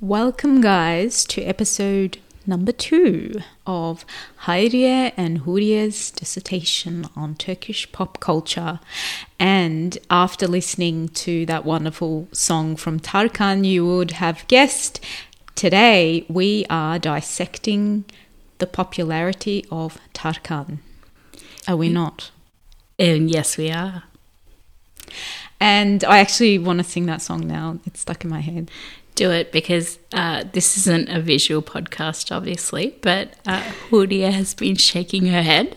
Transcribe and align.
Welcome, 0.00 0.60
guys, 0.60 1.24
to 1.24 1.42
episode 1.42 2.18
number 2.46 2.70
two 2.70 3.40
of 3.66 4.04
Hayriye 4.42 5.12
and 5.16 5.40
Huriye's 5.40 6.12
dissertation 6.12 7.08
on 7.16 7.34
Turkish 7.34 7.90
pop 7.90 8.20
culture. 8.20 8.78
And 9.40 9.98
after 10.08 10.46
listening 10.46 11.08
to 11.08 11.44
that 11.46 11.64
wonderful 11.64 12.28
song 12.30 12.76
from 12.76 13.00
Tarkan, 13.00 13.64
you 13.66 13.84
would 13.84 14.12
have 14.12 14.46
guessed 14.46 15.04
today 15.56 16.24
we 16.28 16.64
are 16.70 17.00
dissecting 17.00 18.04
the 18.58 18.68
popularity 18.68 19.66
of 19.68 19.98
Tarkan. 20.14 20.78
Are 21.66 21.76
we 21.76 21.88
not? 21.88 22.30
And 23.00 23.28
yes, 23.28 23.58
we 23.58 23.72
are. 23.72 24.04
And 25.58 26.04
I 26.04 26.20
actually 26.20 26.56
want 26.60 26.78
to 26.78 26.84
sing 26.84 27.06
that 27.06 27.20
song 27.20 27.48
now. 27.48 27.80
It's 27.84 27.98
stuck 27.98 28.22
in 28.22 28.30
my 28.30 28.42
head. 28.42 28.70
Do 29.18 29.32
it 29.32 29.50
because 29.50 29.98
uh, 30.12 30.44
this 30.52 30.76
isn't 30.76 31.08
a 31.08 31.20
visual 31.20 31.60
podcast, 31.60 32.30
obviously, 32.30 32.94
but 33.02 33.34
uh, 33.44 33.62
Huriye 33.90 34.30
has 34.30 34.54
been 34.54 34.76
shaking 34.76 35.26
her 35.26 35.42
head 35.42 35.76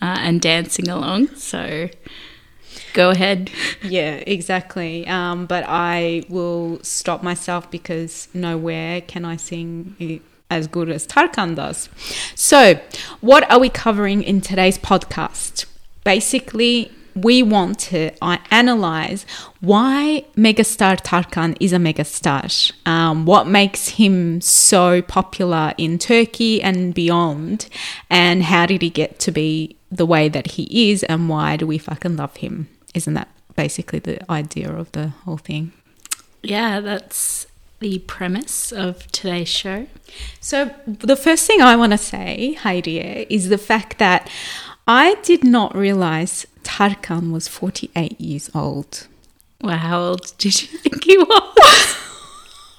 uh, 0.00 0.16
and 0.20 0.40
dancing 0.40 0.88
along. 0.88 1.28
So 1.36 1.90
go 2.94 3.10
ahead. 3.10 3.50
Yeah, 3.82 4.22
exactly. 4.26 5.06
Um, 5.06 5.44
but 5.44 5.64
I 5.68 6.22
will 6.30 6.80
stop 6.82 7.22
myself 7.22 7.70
because 7.70 8.28
nowhere 8.32 9.02
can 9.02 9.26
I 9.26 9.36
sing 9.36 10.22
as 10.48 10.66
good 10.66 10.88
as 10.88 11.06
Tarkan 11.06 11.56
does. 11.56 11.90
So, 12.34 12.80
what 13.20 13.50
are 13.50 13.60
we 13.60 13.68
covering 13.68 14.22
in 14.22 14.40
today's 14.40 14.78
podcast? 14.78 15.66
Basically, 16.02 16.90
we 17.14 17.42
want 17.42 17.78
to 17.78 18.10
analyze 18.22 19.26
why 19.60 20.24
megastar 20.36 21.00
Tarkan 21.00 21.56
is 21.60 21.72
a 21.72 21.76
megastar. 21.76 22.72
Um, 22.86 23.26
what 23.26 23.46
makes 23.46 23.90
him 23.90 24.40
so 24.40 25.02
popular 25.02 25.74
in 25.76 25.98
Turkey 25.98 26.62
and 26.62 26.94
beyond, 26.94 27.68
and 28.08 28.42
how 28.44 28.66
did 28.66 28.82
he 28.82 28.90
get 28.90 29.18
to 29.20 29.30
be 29.30 29.76
the 29.90 30.06
way 30.06 30.28
that 30.28 30.52
he 30.52 30.90
is, 30.90 31.02
and 31.04 31.28
why 31.28 31.56
do 31.56 31.66
we 31.66 31.78
fucking 31.78 32.16
love 32.16 32.36
him? 32.36 32.68
Isn't 32.94 33.14
that 33.14 33.28
basically 33.56 33.98
the 33.98 34.30
idea 34.30 34.72
of 34.72 34.90
the 34.92 35.08
whole 35.08 35.38
thing? 35.38 35.72
Yeah, 36.42 36.80
that's 36.80 37.46
the 37.80 37.98
premise 38.00 38.72
of 38.72 39.10
today's 39.10 39.48
show. 39.48 39.86
So, 40.40 40.70
the 40.86 41.16
first 41.16 41.46
thing 41.46 41.60
I 41.60 41.76
want 41.76 41.92
to 41.92 41.98
say, 41.98 42.54
Heidi, 42.54 42.98
is 43.28 43.48
the 43.48 43.58
fact 43.58 43.98
that 43.98 44.30
I 44.86 45.14
did 45.22 45.44
not 45.44 45.74
realize 45.74 46.46
Tarkan 46.64 47.32
was 47.32 47.48
48 47.48 48.20
years 48.20 48.50
old. 48.54 49.06
Wow, 49.62 49.76
how 49.76 50.00
old 50.00 50.32
did 50.38 50.62
you 50.62 50.78
think 50.78 51.04
he 51.04 51.18
was? 51.18 51.28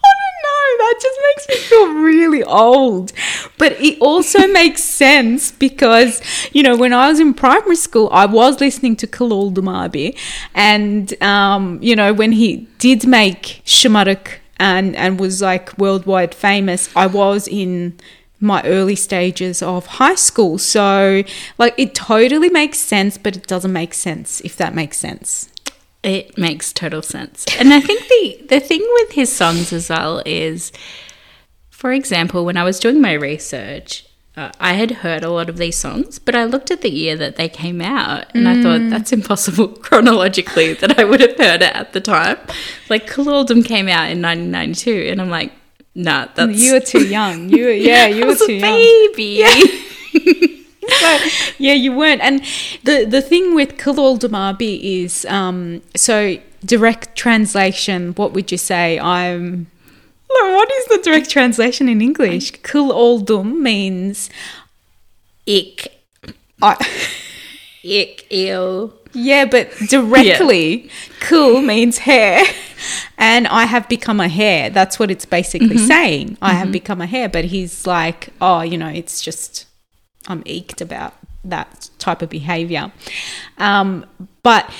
I 0.03 0.11
don't 0.21 0.39
know. 0.47 0.77
That 0.77 0.99
just 1.01 1.19
makes 1.27 1.49
me 1.49 1.55
feel 1.67 1.93
really 1.93 2.43
old. 2.43 3.13
But 3.57 3.73
it 3.73 3.99
also 3.99 4.47
makes 4.51 4.83
sense 4.83 5.51
because, 5.51 6.21
you 6.53 6.63
know, 6.63 6.75
when 6.75 6.91
I 6.93 7.09
was 7.09 7.19
in 7.19 7.33
primary 7.33 7.75
school, 7.75 8.09
I 8.11 8.25
was 8.25 8.59
listening 8.59 8.95
to 8.97 9.07
Kıl 9.07 9.31
Oldum 9.31 9.67
abi. 9.67 10.15
And, 10.55 11.21
um, 11.21 11.77
you 11.81 11.95
know, 11.95 12.13
when 12.13 12.31
he 12.31 12.67
did 12.79 13.05
make 13.05 13.61
Şımarık 13.65 14.39
and, 14.57 14.95
and 14.95 15.19
was 15.19 15.41
like 15.41 15.77
worldwide 15.77 16.33
famous, 16.33 16.89
I 16.95 17.05
was 17.05 17.47
in 17.47 17.99
my 18.41 18.63
early 18.63 18.95
stages 18.95 19.61
of 19.61 19.85
high 19.85 20.15
school. 20.15 20.57
So, 20.57 21.23
like, 21.57 21.75
it 21.77 21.93
totally 21.95 22.49
makes 22.49 22.79
sense, 22.79 23.17
but 23.17 23.37
it 23.37 23.47
doesn't 23.47 23.71
make 23.71 23.93
sense, 23.93 24.41
if 24.41 24.57
that 24.57 24.73
makes 24.73 24.97
sense. 24.97 25.49
It 26.03 26.37
makes 26.37 26.73
total 26.73 27.03
sense. 27.03 27.45
And 27.59 27.71
I 27.73 27.79
think 27.79 28.01
the, 28.07 28.45
the 28.49 28.59
thing 28.59 28.85
with 28.95 29.11
his 29.11 29.31
songs 29.31 29.71
as 29.71 29.89
well 29.89 30.23
is, 30.25 30.71
for 31.69 31.93
example, 31.93 32.43
when 32.43 32.57
I 32.57 32.63
was 32.63 32.79
doing 32.79 32.99
my 32.99 33.13
research, 33.13 34.05
uh, 34.35 34.49
I 34.59 34.73
had 34.73 34.91
heard 34.91 35.23
a 35.23 35.29
lot 35.29 35.49
of 35.49 35.57
these 35.57 35.77
songs, 35.77 36.17
but 36.17 36.35
I 36.35 36.45
looked 36.45 36.71
at 36.71 36.81
the 36.81 36.89
year 36.89 37.17
that 37.17 37.35
they 37.35 37.49
came 37.49 37.81
out 37.81 38.33
and 38.33 38.47
I 38.47 38.61
thought 38.63 38.89
that's 38.89 39.11
impossible 39.11 39.67
chronologically 39.81 40.73
that 40.73 40.97
I 40.97 41.03
would 41.03 41.19
have 41.19 41.37
heard 41.37 41.61
it 41.61 41.75
at 41.75 41.91
the 41.91 41.99
time. 41.99 42.37
Like 42.89 43.07
Kıl 43.07 43.27
Oldum 43.27 43.61
came 43.61 43.89
out 43.89 44.09
in 44.09 44.21
1992, 44.21 45.09
and 45.11 45.21
I'm 45.21 45.29
like, 45.29 45.51
nah, 45.95 46.27
that's. 46.33 46.59
You 46.59 46.73
were 46.73 46.79
too 46.79 47.05
young. 47.07 47.49
You 47.49 47.65
were, 47.65 47.71
yeah, 47.89 48.07
you 48.07 48.23
I 48.23 48.27
were 48.27 48.35
too 48.35 48.53
young. 48.53 48.77
baby. 49.15 49.43
But, 50.99 51.55
yeah, 51.57 51.73
you 51.73 51.93
weren't. 51.95 52.21
And 52.21 52.41
the 52.83 53.05
the 53.05 53.21
thing 53.21 53.55
with 53.55 53.77
Kıl 53.77 53.97
Oldum 53.97 54.35
abi 54.35 55.03
is, 55.03 55.25
um, 55.25 55.81
so 55.95 56.37
direct 56.65 57.15
translation. 57.15 58.13
What 58.15 58.33
would 58.33 58.51
you 58.51 58.57
say? 58.57 58.99
I'm. 58.99 59.67
What 60.27 60.69
is 60.71 60.85
the 60.85 60.97
direct 61.03 61.29
translation 61.29 61.87
in 61.89 62.01
English? 62.01 62.51
Kul 62.63 62.91
oldum 62.91 63.61
means 63.61 64.29
Ick, 65.47 65.91
I, 66.61 66.75
ick, 67.83 68.31
ew. 68.31 68.93
Yeah, 69.13 69.45
but 69.45 69.71
directly, 69.89 70.89
cool 71.19 71.61
means 71.61 71.99
hair, 71.99 72.43
and 73.17 73.47
I 73.47 73.65
have 73.65 73.87
become 73.89 74.19
a 74.19 74.27
hair. 74.27 74.69
That's 74.69 74.99
what 74.99 75.11
it's 75.11 75.25
basically 75.25 75.77
saying. 75.77 76.37
I 76.41 76.53
have 76.53 76.71
become 76.71 77.01
a 77.01 77.05
hair, 77.05 77.29
but 77.29 77.45
he's 77.45 77.85
like, 77.85 78.29
oh, 78.39 78.61
you 78.61 78.77
know, 78.77 78.87
it's 78.89 79.21
just 79.21 79.67
I'm 80.27 80.43
eked 80.45 80.81
about 80.81 81.13
that 81.43 81.89
type 81.99 82.21
of 82.21 82.29
behavior. 82.29 82.91
Um, 83.57 84.05
but 84.43 84.71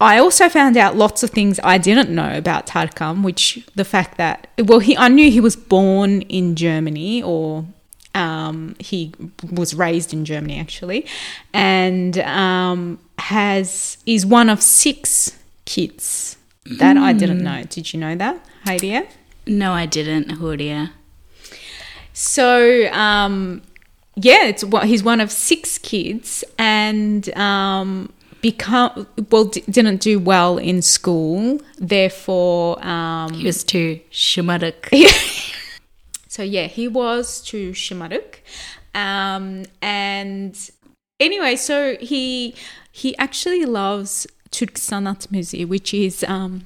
I 0.00 0.18
also 0.18 0.48
found 0.48 0.76
out 0.76 0.96
lots 0.96 1.22
of 1.22 1.30
things 1.30 1.60
I 1.62 1.78
didn't 1.78 2.10
know 2.10 2.36
about 2.36 2.66
Tarkan, 2.66 3.22
which 3.22 3.64
the 3.74 3.84
fact 3.84 4.18
that 4.18 4.48
well, 4.58 4.80
he 4.80 4.96
I 4.96 5.08
knew 5.08 5.30
he 5.30 5.40
was 5.40 5.56
born 5.56 6.22
in 6.22 6.56
Germany 6.56 7.22
or 7.22 7.66
um, 8.14 8.74
he 8.78 9.12
was 9.50 9.74
raised 9.74 10.12
in 10.12 10.24
Germany 10.24 10.58
actually, 10.58 11.06
and 11.52 12.18
um, 12.18 12.98
has 13.18 13.96
is 14.06 14.26
one 14.26 14.48
of 14.50 14.62
six 14.62 15.36
kids. 15.64 16.36
That 16.78 16.96
I 16.96 17.12
didn't 17.12 17.42
know. 17.42 17.64
Did 17.68 17.92
you 17.92 17.98
know 18.00 18.14
that, 18.16 18.44
Heidi? 18.64 19.00
No, 19.46 19.72
I 19.72 19.86
didn't, 19.86 20.28
Huriye. 20.38 20.90
So, 22.12 22.88
um, 22.92 23.62
yeah, 24.14 24.44
it's 24.46 24.62
what 24.62 24.84
he's 24.86 25.02
one 25.02 25.20
of 25.20 25.32
six 25.32 25.78
kids, 25.78 26.44
and 26.58 27.28
um, 27.36 28.12
become 28.42 29.06
well 29.30 29.46
d- 29.46 29.64
didn't 29.70 30.00
do 30.02 30.18
well 30.20 30.58
in 30.58 30.82
school. 30.82 31.58
Therefore, 31.78 32.84
um, 32.86 33.32
He 33.34 33.44
was 33.46 33.64
too 33.64 33.98
Şımarık. 34.12 34.90
so 36.32 36.42
yeah, 36.42 36.66
he 36.66 36.88
was 36.88 37.42
to 37.42 37.74
Şımarık, 37.74 38.42
um, 38.94 39.64
and 39.82 40.54
anyway, 41.20 41.56
so 41.56 41.96
he 42.00 42.54
he 42.92 43.14
actually 43.18 43.66
loves 43.66 44.26
Türk 44.50 44.78
sanat 44.78 45.30
müziği, 45.30 45.62
which 45.62 45.94
is 45.94 46.22
um, 46.22 46.62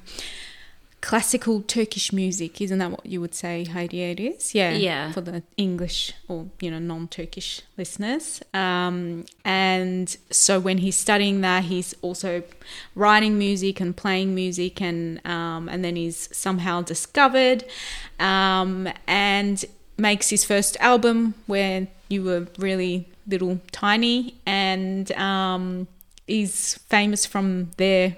classical 1.07 1.61
Turkish 1.61 2.11
music. 2.11 2.59
Isn't 2.59 2.79
that 2.79 2.91
what 2.91 3.05
you 3.05 3.21
would 3.21 3.33
say, 3.33 3.63
Heidi? 3.63 4.01
It 4.01 4.19
is, 4.19 4.53
yeah, 4.53 4.73
Yeah. 4.73 5.13
for 5.13 5.21
the 5.21 5.41
English 5.55 6.11
or 6.27 6.47
you 6.59 6.69
know 6.69 6.79
non-Turkish 6.79 7.61
listeners. 7.77 8.41
Um, 8.53 9.23
and 9.45 10.07
so 10.29 10.59
when 10.59 10.79
he's 10.79 10.97
studying 10.97 11.39
that, 11.47 11.63
he's 11.63 11.95
also 12.01 12.43
writing 12.93 13.37
music 13.37 13.79
and 13.79 13.95
playing 13.95 14.35
music, 14.35 14.81
and 14.81 15.25
um, 15.25 15.69
and 15.69 15.79
then 15.85 15.95
he's 15.95 16.27
somehow 16.35 16.81
discovered 16.81 17.63
um, 18.19 18.89
and 19.07 19.63
makes 19.97 20.29
his 20.29 20.43
first 20.43 20.75
album 20.81 21.35
where 21.45 21.87
you 22.09 22.21
were 22.23 22.47
really 22.59 23.07
little 23.25 23.61
tiny, 23.71 24.35
and 24.45 25.09
um, 25.13 25.87
is 26.27 26.77
famous 26.89 27.25
from 27.25 27.71
there 27.77 28.17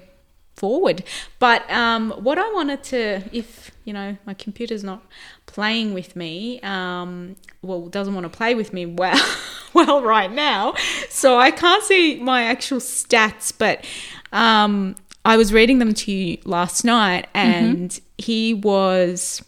forward. 0.60 1.02
But 1.38 1.68
um, 1.70 2.10
what 2.10 2.36
I 2.38 2.52
wanted 2.52 2.84
to, 2.84 3.22
if 3.32 3.70
you 3.84 3.94
know, 3.94 4.18
my 4.26 4.34
computer's 4.34 4.84
not 4.84 5.02
playing 5.46 5.94
with 5.94 6.14
me, 6.14 6.60
um, 6.60 7.36
well, 7.62 7.86
doesn't 7.86 8.14
want 8.14 8.30
to 8.30 8.36
play 8.36 8.54
with 8.54 8.72
me 8.74 8.84
well, 8.84 9.36
well 9.74 10.02
right 10.02 10.30
now, 10.30 10.74
so 11.08 11.38
I 11.38 11.50
can't 11.50 11.82
see 11.82 12.20
my 12.20 12.44
actual 12.44 12.78
stats. 12.78 13.52
But 13.56 13.86
um, 14.32 14.96
I 15.24 15.38
was 15.38 15.50
reading 15.50 15.78
them 15.78 15.94
to 15.94 16.12
you 16.12 16.38
last 16.44 16.84
night, 16.84 17.26
and 17.32 17.98
he 18.18 18.52
was 18.52 19.42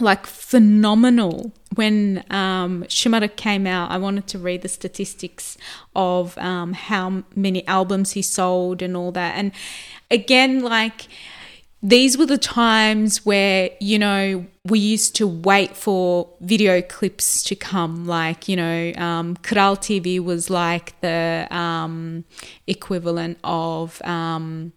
like 0.00 0.26
phenomenal 0.26 1.52
when 1.74 2.24
um, 2.30 2.84
Şımarık 2.88 3.36
came 3.36 3.66
out. 3.66 3.90
I 3.90 3.98
wanted 3.98 4.26
to 4.28 4.38
read 4.38 4.62
the 4.62 4.68
statistics 4.68 5.56
of 5.94 6.36
um, 6.38 6.72
how 6.72 7.22
many 7.34 7.66
albums 7.66 8.12
he 8.12 8.22
sold 8.22 8.82
and 8.82 8.96
all 8.96 9.12
that. 9.12 9.36
And 9.36 9.52
again, 10.10 10.60
like 10.60 11.08
these 11.82 12.16
were 12.16 12.26
the 12.26 12.38
times 12.38 13.26
where 13.26 13.70
you 13.80 13.98
know 13.98 14.46
we 14.64 14.78
used 14.78 15.16
to 15.16 15.26
wait 15.26 15.76
for 15.76 16.28
video 16.40 16.80
clips 16.80 17.42
to 17.44 17.56
come. 17.56 18.06
Like 18.06 18.48
you 18.48 18.56
know, 18.56 18.92
um, 18.96 19.36
Kral 19.38 19.76
TV 19.76 20.20
was 20.20 20.48
like 20.48 21.00
the 21.00 21.46
um, 21.50 22.24
equivalent 22.66 23.38
of. 23.44 24.00
Um, 24.02 24.72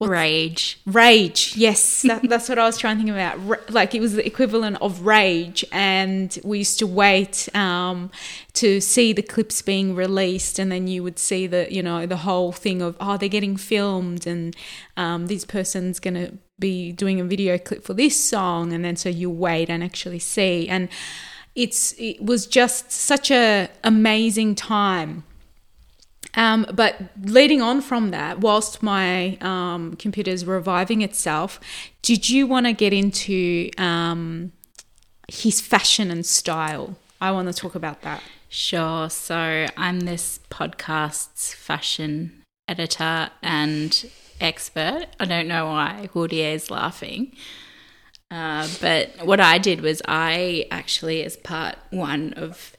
Rage. 0.00 0.80
Rage, 0.86 1.56
yes, 1.56 2.02
that, 2.02 2.22
that's 2.28 2.48
what 2.48 2.56
I 2.56 2.64
was 2.64 2.78
trying 2.78 2.98
to 2.98 3.02
think 3.02 3.10
about. 3.10 3.44
Ra- 3.44 3.64
like 3.68 3.96
it 3.96 4.00
was 4.00 4.12
the 4.12 4.24
equivalent 4.24 4.78
of 4.80 5.00
Rage, 5.00 5.64
and 5.72 6.38
we 6.44 6.58
used 6.58 6.78
to 6.78 6.86
wait 6.86 7.48
um, 7.52 8.12
to 8.52 8.80
see 8.80 9.12
the 9.12 9.22
clips 9.22 9.60
being 9.60 9.96
released, 9.96 10.60
and 10.60 10.70
then 10.70 10.86
you 10.86 11.02
would 11.02 11.18
see 11.18 11.48
the 11.48 11.66
you 11.68 11.82
know 11.82 12.06
the 12.06 12.18
whole 12.18 12.52
thing 12.52 12.80
of 12.80 12.96
oh 13.00 13.16
they're 13.16 13.28
getting 13.28 13.56
filmed, 13.56 14.24
and 14.24 14.54
um, 14.96 15.26
this 15.26 15.44
person's 15.44 15.98
gonna 15.98 16.30
be 16.60 16.92
doing 16.92 17.20
a 17.20 17.24
video 17.24 17.58
clip 17.58 17.82
for 17.82 17.94
this 17.94 18.22
song, 18.22 18.72
and 18.72 18.84
then 18.84 18.94
so 18.94 19.08
you 19.08 19.28
wait 19.28 19.68
and 19.68 19.82
actually 19.82 20.20
see, 20.20 20.68
and 20.68 20.88
it's 21.56 21.92
it 21.98 22.24
was 22.24 22.46
just 22.46 22.92
such 22.92 23.32
a 23.32 23.68
amazing 23.82 24.54
time 24.54 25.24
um, 26.38 26.66
but 26.72 27.00
leading 27.20 27.60
on 27.60 27.80
from 27.80 28.12
that, 28.12 28.38
whilst 28.38 28.80
my 28.80 29.36
um, 29.40 29.96
computer 29.96 30.30
is 30.30 30.46
reviving 30.46 31.02
itself, 31.02 31.58
did 32.00 32.28
you 32.28 32.46
want 32.46 32.66
to 32.66 32.72
get 32.72 32.92
into 32.92 33.70
um, 33.76 34.52
his 35.26 35.60
fashion 35.60 36.12
and 36.12 36.24
style? 36.24 36.96
I 37.20 37.32
want 37.32 37.48
to 37.48 37.52
talk 37.52 37.74
about 37.74 38.02
that. 38.02 38.22
Sure. 38.48 39.10
So 39.10 39.66
I'm 39.76 40.00
this 40.00 40.38
podcast's 40.48 41.52
fashion 41.52 42.44
editor 42.68 43.30
and 43.42 44.08
expert. 44.40 45.06
I 45.18 45.24
don't 45.24 45.48
know 45.48 45.66
why 45.66 46.08
Huriye 46.14 46.54
is 46.54 46.70
laughing. 46.70 47.34
Uh, 48.30 48.68
but 48.80 49.26
what 49.26 49.40
I 49.40 49.58
did 49.58 49.80
was 49.80 50.00
I 50.06 50.66
actually, 50.70 51.24
as 51.24 51.36
part 51.36 51.78
one 51.90 52.32
of 52.34 52.76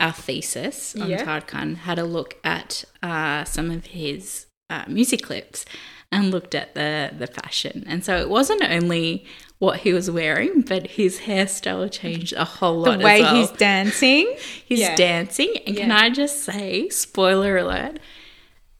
our 0.00 0.12
thesis 0.12 0.96
on 0.96 1.08
Yeah. 1.10 1.24
Tarkan, 1.24 1.76
had 1.76 1.98
a 1.98 2.04
look 2.04 2.36
at 2.42 2.84
uh, 3.02 3.44
some 3.44 3.70
of 3.70 3.86
his 3.86 4.46
uh, 4.68 4.84
music 4.88 5.22
clips 5.22 5.64
and 6.12 6.30
looked 6.30 6.54
at 6.54 6.74
the 6.74 7.10
the 7.16 7.26
fashion. 7.26 7.84
And 7.86 8.04
so 8.04 8.16
it 8.16 8.28
wasn't 8.28 8.62
only 8.62 9.24
what 9.58 9.80
he 9.80 9.92
was 9.92 10.10
wearing, 10.10 10.62
but 10.62 10.86
his 10.92 11.20
hairstyle 11.20 11.90
changed 11.92 12.32
a 12.32 12.44
whole 12.44 12.78
lot. 12.80 12.98
The 12.98 13.04
way 13.04 13.20
well. 13.20 13.34
he's 13.36 13.50
dancing. 13.50 14.34
He's 14.64 14.80
Yeah. 14.80 14.96
dancing. 14.96 15.52
And 15.66 15.76
can 15.76 15.92
I 15.92 16.08
just 16.08 16.42
say, 16.44 16.88
spoiler 16.88 17.58
alert, 17.58 17.98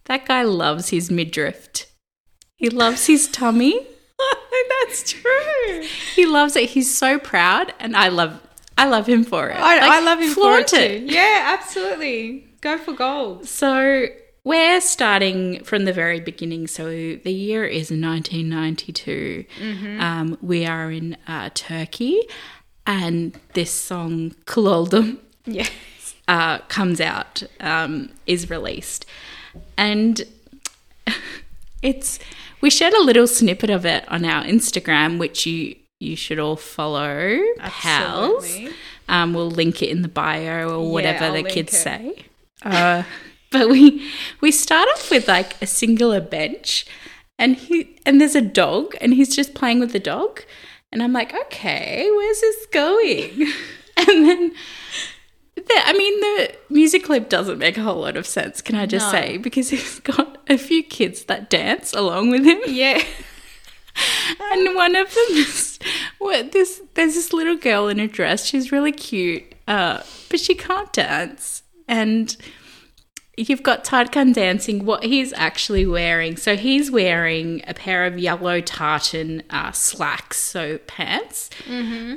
that 0.07 0.25
guy 0.27 0.43
loves 0.43 0.89
his 0.89 1.11
midriff. 1.11 1.69
He 2.57 2.69
loves 2.71 3.07
his 3.07 3.29
tummy. 3.29 3.87
That's 4.87 5.13
true. 5.13 5.83
He 6.15 6.25
loves 6.27 6.57
it. 6.57 6.71
He's 6.71 6.93
so 6.97 7.19
proud, 7.19 7.73
and 7.79 7.95
I 7.97 8.09
love 8.09 8.41
I 8.79 8.87
love 8.89 9.07
him 9.07 9.25
for 9.25 9.49
it. 9.51 9.57
I, 9.57 9.79
Like, 9.79 9.91
I 9.91 10.01
love 10.01 10.21
him 10.21 10.31
for 10.35 10.59
it. 10.59 11.03
Yeah, 11.03 11.57
absolutely. 11.59 12.47
Go 12.61 12.79
for 12.79 12.93
gold. 12.93 13.47
So 13.47 14.07
we're 14.45 14.81
starting 14.81 15.63
from 15.65 15.85
the 15.85 15.93
very 15.93 16.21
beginning. 16.21 16.67
So 16.67 16.87
the 16.89 17.33
year 17.33 17.65
is 17.65 17.91
1992. 17.91 19.45
Mm-hmm. 19.61 20.01
Um, 20.01 20.39
we 20.41 20.65
are 20.67 20.91
in 20.91 21.17
uh, 21.27 21.51
Turkey, 21.55 22.23
and 22.87 23.39
this 23.55 23.71
song 23.71 24.35
"Kuloldum" 24.47 25.19
Yeah. 25.45 25.67
uh, 26.29 26.59
comes 26.69 27.01
out, 27.01 27.43
um, 27.61 28.11
is 28.27 28.49
released, 28.49 29.05
and 29.77 30.23
it's 31.83 32.19
we 32.61 32.71
shared 32.71 32.95
a 32.95 33.03
little 33.03 33.27
snippet 33.27 33.71
of 33.71 33.85
it 33.87 34.05
on 34.09 34.25
our 34.25 34.45
Instagram, 34.45 35.19
which 35.19 35.47
you 35.47 35.77
you 36.01 36.17
should 36.17 36.39
all 36.41 36.57
follow. 36.57 37.39
Pals, 37.59 38.59
um, 39.09 39.35
we'll 39.35 39.51
link 39.51 39.83
it 39.83 39.91
in 39.91 40.03
the 40.03 40.09
bio 40.09 40.69
or 40.81 40.91
whatever 40.91 41.27
I'll 41.27 41.35
the 41.35 41.43
kids 41.45 41.75
it. 41.75 41.77
say. 41.77 42.25
Uh, 42.63 43.05
but 43.51 43.71
we 43.71 44.07
we 44.43 44.51
start 44.51 44.87
off 44.93 45.11
with 45.11 45.27
like 45.27 45.61
a 45.63 45.67
singular 45.67 46.21
bench, 46.21 46.85
and 47.39 47.57
he 47.57 47.99
and 48.05 48.21
there's 48.21 48.35
a 48.35 48.43
dog, 48.43 48.95
and 49.01 49.15
he's 49.15 49.35
just 49.35 49.55
playing 49.55 49.81
with 49.81 49.93
the 49.93 49.99
dog, 49.99 50.43
and 50.93 51.03
I'm 51.03 51.15
like, 51.15 51.33
okay, 51.47 52.07
where's 52.15 52.41
this 52.43 52.67
going? 52.67 53.51
and 53.97 54.27
then. 54.29 54.53
The, 55.57 55.75
I 55.85 55.93
mean, 55.95 56.21
the 56.21 56.55
music 56.71 57.05
clip 57.05 57.29
doesn't 57.29 57.59
make 57.59 57.77
a 57.77 57.83
whole 57.83 58.01
lot 58.01 58.17
of 58.17 58.27
sense, 58.27 58.63
can 58.63 58.77
I 58.77 58.87
just 58.87 59.07
No. 59.07 59.13
say? 59.21 59.37
Because 59.37 59.69
he's 59.71 60.01
got 60.01 60.39
a 60.49 60.57
few 60.57 60.83
kids 60.83 61.25
that 61.25 61.51
dance 61.51 61.93
along 61.93 62.31
with 62.31 62.45
him 62.45 62.61
Yeah. 62.67 63.03
and 64.53 64.75
one 64.75 64.97
of 64.97 65.13
them 65.13 65.25
is 65.33 65.70
what 66.21 66.53
this 66.53 66.81
there's 66.95 67.15
this 67.15 67.33
little 67.33 67.57
girl 67.57 67.89
in 67.89 67.99
a 67.99 68.07
dress. 68.07 68.47
She's 68.47 68.71
really 68.71 68.93
cute 68.93 69.51
uh, 69.71 70.03
but 70.29 70.41
she 70.41 70.55
can't 70.55 70.93
dance. 70.93 71.63
And 71.87 72.37
you've 73.37 73.63
got 73.63 73.85
Tarkan 73.85 74.35
dancing. 74.35 74.85
What 74.85 75.05
he's 75.05 75.33
actually 75.33 75.87
wearing 75.87 76.37
so 76.37 76.57
he's 76.57 76.91
wearing 76.91 77.63
a 77.67 77.75
pair 77.75 78.05
of 78.05 78.19
yellow 78.19 78.61
tartan 78.61 79.45
uh, 79.49 79.71
slacks 79.71 80.39
so 80.39 80.79
pants. 80.79 81.51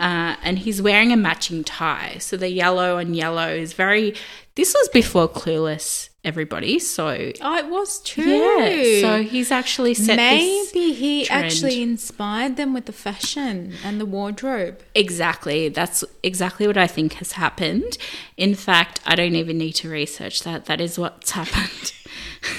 Uh, 0.01 0.35
and 0.41 0.59
he's 0.59 0.81
wearing 0.81 1.11
a 1.11 1.17
matching 1.17 1.63
tie. 1.63 2.17
So 2.19 2.37
the 2.37 2.49
yellow 2.49 2.97
and 2.97 3.15
yellow 3.15 3.49
is 3.49 3.73
very 3.73 4.15
this 4.55 4.73
was 4.73 4.89
before 4.89 5.27
clueless 5.27 6.09
everybody 6.23 6.79
so 6.79 7.31
Oh, 7.41 7.57
it 7.57 7.69
was 7.69 8.01
true. 8.01 8.23
yeah 8.23 9.01
so 9.01 9.23
he's 9.23 9.51
actually 9.51 9.93
set 9.93 10.17
Maybe 10.17 10.93
he 10.93 11.25
trend. 11.25 11.45
actually 11.45 11.81
inspired 11.81 12.55
them 12.55 12.73
with 12.73 12.85
the 12.85 12.93
fashion 12.93 13.73
and 13.83 13.99
the 13.99 14.05
wardrobe. 14.05 14.79
Exactly. 14.95 15.69
That's 15.69 16.03
exactly 16.21 16.67
what 16.67 16.77
I 16.77 16.87
think 16.87 17.13
has 17.13 17.33
happened. 17.33 17.97
In 18.37 18.55
fact, 18.55 18.99
I 19.05 19.15
don't 19.15 19.35
even 19.35 19.57
need 19.57 19.73
to 19.73 19.89
research 19.89 20.43
that. 20.43 20.65
That 20.65 20.79
is 20.79 20.97
what's 20.97 21.31
happened. 21.41 21.93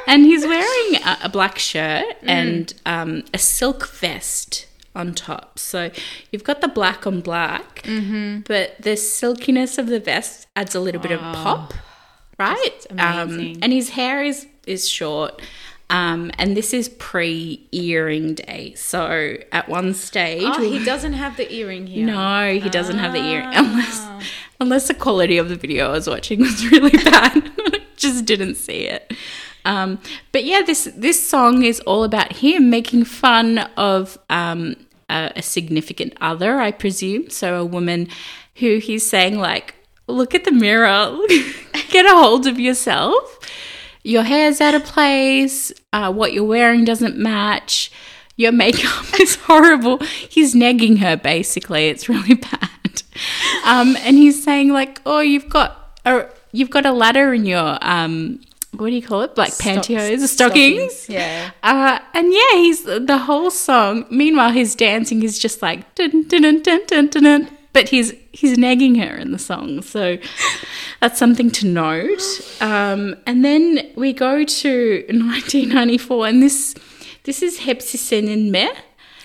and 0.07 0.25
he's 0.25 0.45
wearing 0.45 1.03
a, 1.05 1.19
a 1.25 1.29
black 1.29 1.59
shirt 1.59 2.05
mm. 2.23 2.29
and 2.29 2.75
um, 2.87 3.25
a 3.33 3.39
silk 3.39 3.89
vest 3.89 4.67
on 4.95 5.15
top. 5.15 5.59
So 5.59 5.91
you've 6.31 6.45
got 6.45 6.61
the 6.61 6.69
black 6.69 7.07
on 7.07 7.21
black, 7.21 7.83
mm-hmm. 7.83 8.41
but 8.41 8.81
the 8.81 8.97
silkiness 8.97 9.79
of 9.79 9.87
the 9.87 10.01
vest 10.01 10.47
adds 10.55 10.75
a 10.75 10.81
little 10.81 11.01
bit 11.01 11.13
of 11.13 11.21
ah. 11.23 11.33
pop, 11.33 11.75
right? 12.49 12.87
Um, 12.91 12.99
amazing. 13.31 13.59
and 13.63 13.73
his 13.73 13.91
hair 13.91 14.23
is 14.23 14.47
is 14.67 14.89
short. 14.89 15.41
Um, 15.91 16.31
and 16.39 16.57
this 16.57 16.73
is 16.73 16.89
pre 16.89 17.67
earring 17.73 18.35
day. 18.35 18.73
So 18.77 19.37
at 19.53 19.69
one 19.69 19.93
stage, 19.93 20.43
Oh, 20.47 20.63
he 20.63 20.83
doesn't 20.85 21.13
have 21.15 21.37
the 21.37 21.47
earring 21.53 21.87
here. 21.87 22.07
no, 22.07 22.59
he 22.65 22.69
doesn't 22.71 22.99
have 22.99 23.13
the 23.13 23.21
earring 23.33 23.49
Ah. 23.53 23.59
unless 23.63 23.99
unless 24.61 24.89
the 24.89 24.95
quality 24.95 25.37
of 25.39 25.49
the 25.51 25.57
video 25.57 25.89
I 25.89 25.93
was 25.93 26.09
watching 26.09 26.41
was 26.41 26.65
really 26.73 26.97
bad. 27.11 27.51
Just 27.97 28.25
didn't 28.25 28.55
see 28.57 28.87
it. 28.97 29.13
Um, 29.65 29.99
but 30.33 30.45
yeah, 30.45 30.63
this 30.63 30.89
this 30.97 31.19
song 31.29 31.63
is 31.63 31.81
all 31.81 32.05
about 32.05 32.33
him 32.45 32.71
making 32.71 33.05
fun 33.05 33.59
of 33.77 34.19
um, 34.31 34.75
a, 35.11 35.31
a 35.37 35.43
significant 35.43 36.15
other, 36.21 36.59
I 36.59 36.71
presume. 36.73 37.29
So 37.31 37.61
a 37.61 37.65
woman 37.65 38.09
who 38.57 38.79
he's 38.79 39.05
saying 39.09 39.39
like, 39.39 39.75
"Look 40.13 40.35
at 40.35 40.45
the 40.45 40.53
mirror, 40.53 41.17
get 41.91 42.07
a 42.07 42.11
hold 42.11 42.47
of 42.47 42.61
yourself. 42.61 43.39
Your 44.05 44.23
hair's 44.25 44.61
out 44.61 44.75
of 44.75 44.85
place. 44.85 45.73
Uh, 45.93 46.13
what 46.13 46.33
you're 46.33 46.45
wearing 46.45 46.85
doesn't 46.85 47.17
match." 47.17 47.91
Your 48.37 48.53
makeup 48.53 49.05
is 49.21 49.37
horrible. 49.37 49.99
He's 49.99 50.55
nagging 50.55 50.97
her 50.99 51.17
basically. 51.17 51.89
It's 51.89 52.09
really 52.09 52.35
bad. 52.51 53.03
Um, 53.65 53.97
and 54.01 54.17
he's 54.17 54.43
saying 54.43 54.73
like, 54.73 55.01
"Oh, 55.05 55.21
you've 55.21 55.49
got 55.49 56.01
a 56.05 56.27
you've 56.51 56.71
got 56.71 56.87
a 56.87 56.93
ladder 56.93 57.35
in 57.35 57.45
your 57.45 57.79
um, 57.83 58.41
what 58.73 58.89
do 58.89 58.95
you 58.95 59.03
call 59.03 59.23
it? 59.23 59.37
Like 59.37 59.53
pantyhose, 59.53 60.27
stockings." 60.29 61.09
Yeah. 61.09 61.51
Uh, 61.63 61.99
and 62.15 62.33
yeah, 62.33 62.53
he's 62.55 62.85
the 62.85 63.19
whole 63.19 63.51
song. 63.51 64.07
Meanwhile, 64.11 64.53
his 64.53 64.75
dancing 64.75 65.23
is 65.23 65.39
just 65.39 65.61
like 65.61 65.95
dun 65.95 66.27
dun 66.29 66.43
dun 66.43 66.63
dun 66.63 66.87
dun 66.87 67.09
dun. 67.09 67.49
But 67.73 67.89
he's 67.89 68.13
he's 68.33 68.59
nagging 68.59 68.97
her 68.97 69.17
in 69.17 69.33
the 69.33 69.39
song, 69.39 69.83
so 69.83 70.19
that's 71.01 71.19
something 71.19 71.51
to 71.53 71.67
note. 71.67 72.23
Um, 72.61 73.17
and 73.27 73.45
then 73.45 73.93
we 73.97 74.13
go 74.13 74.45
to 74.45 74.97
1994, 75.09 76.27
and 76.27 76.43
this 76.43 76.75
this 77.25 77.43
is 77.43 77.61
Hepsi 77.61 77.97
Senin 77.97 78.51
Mi. 78.51 78.69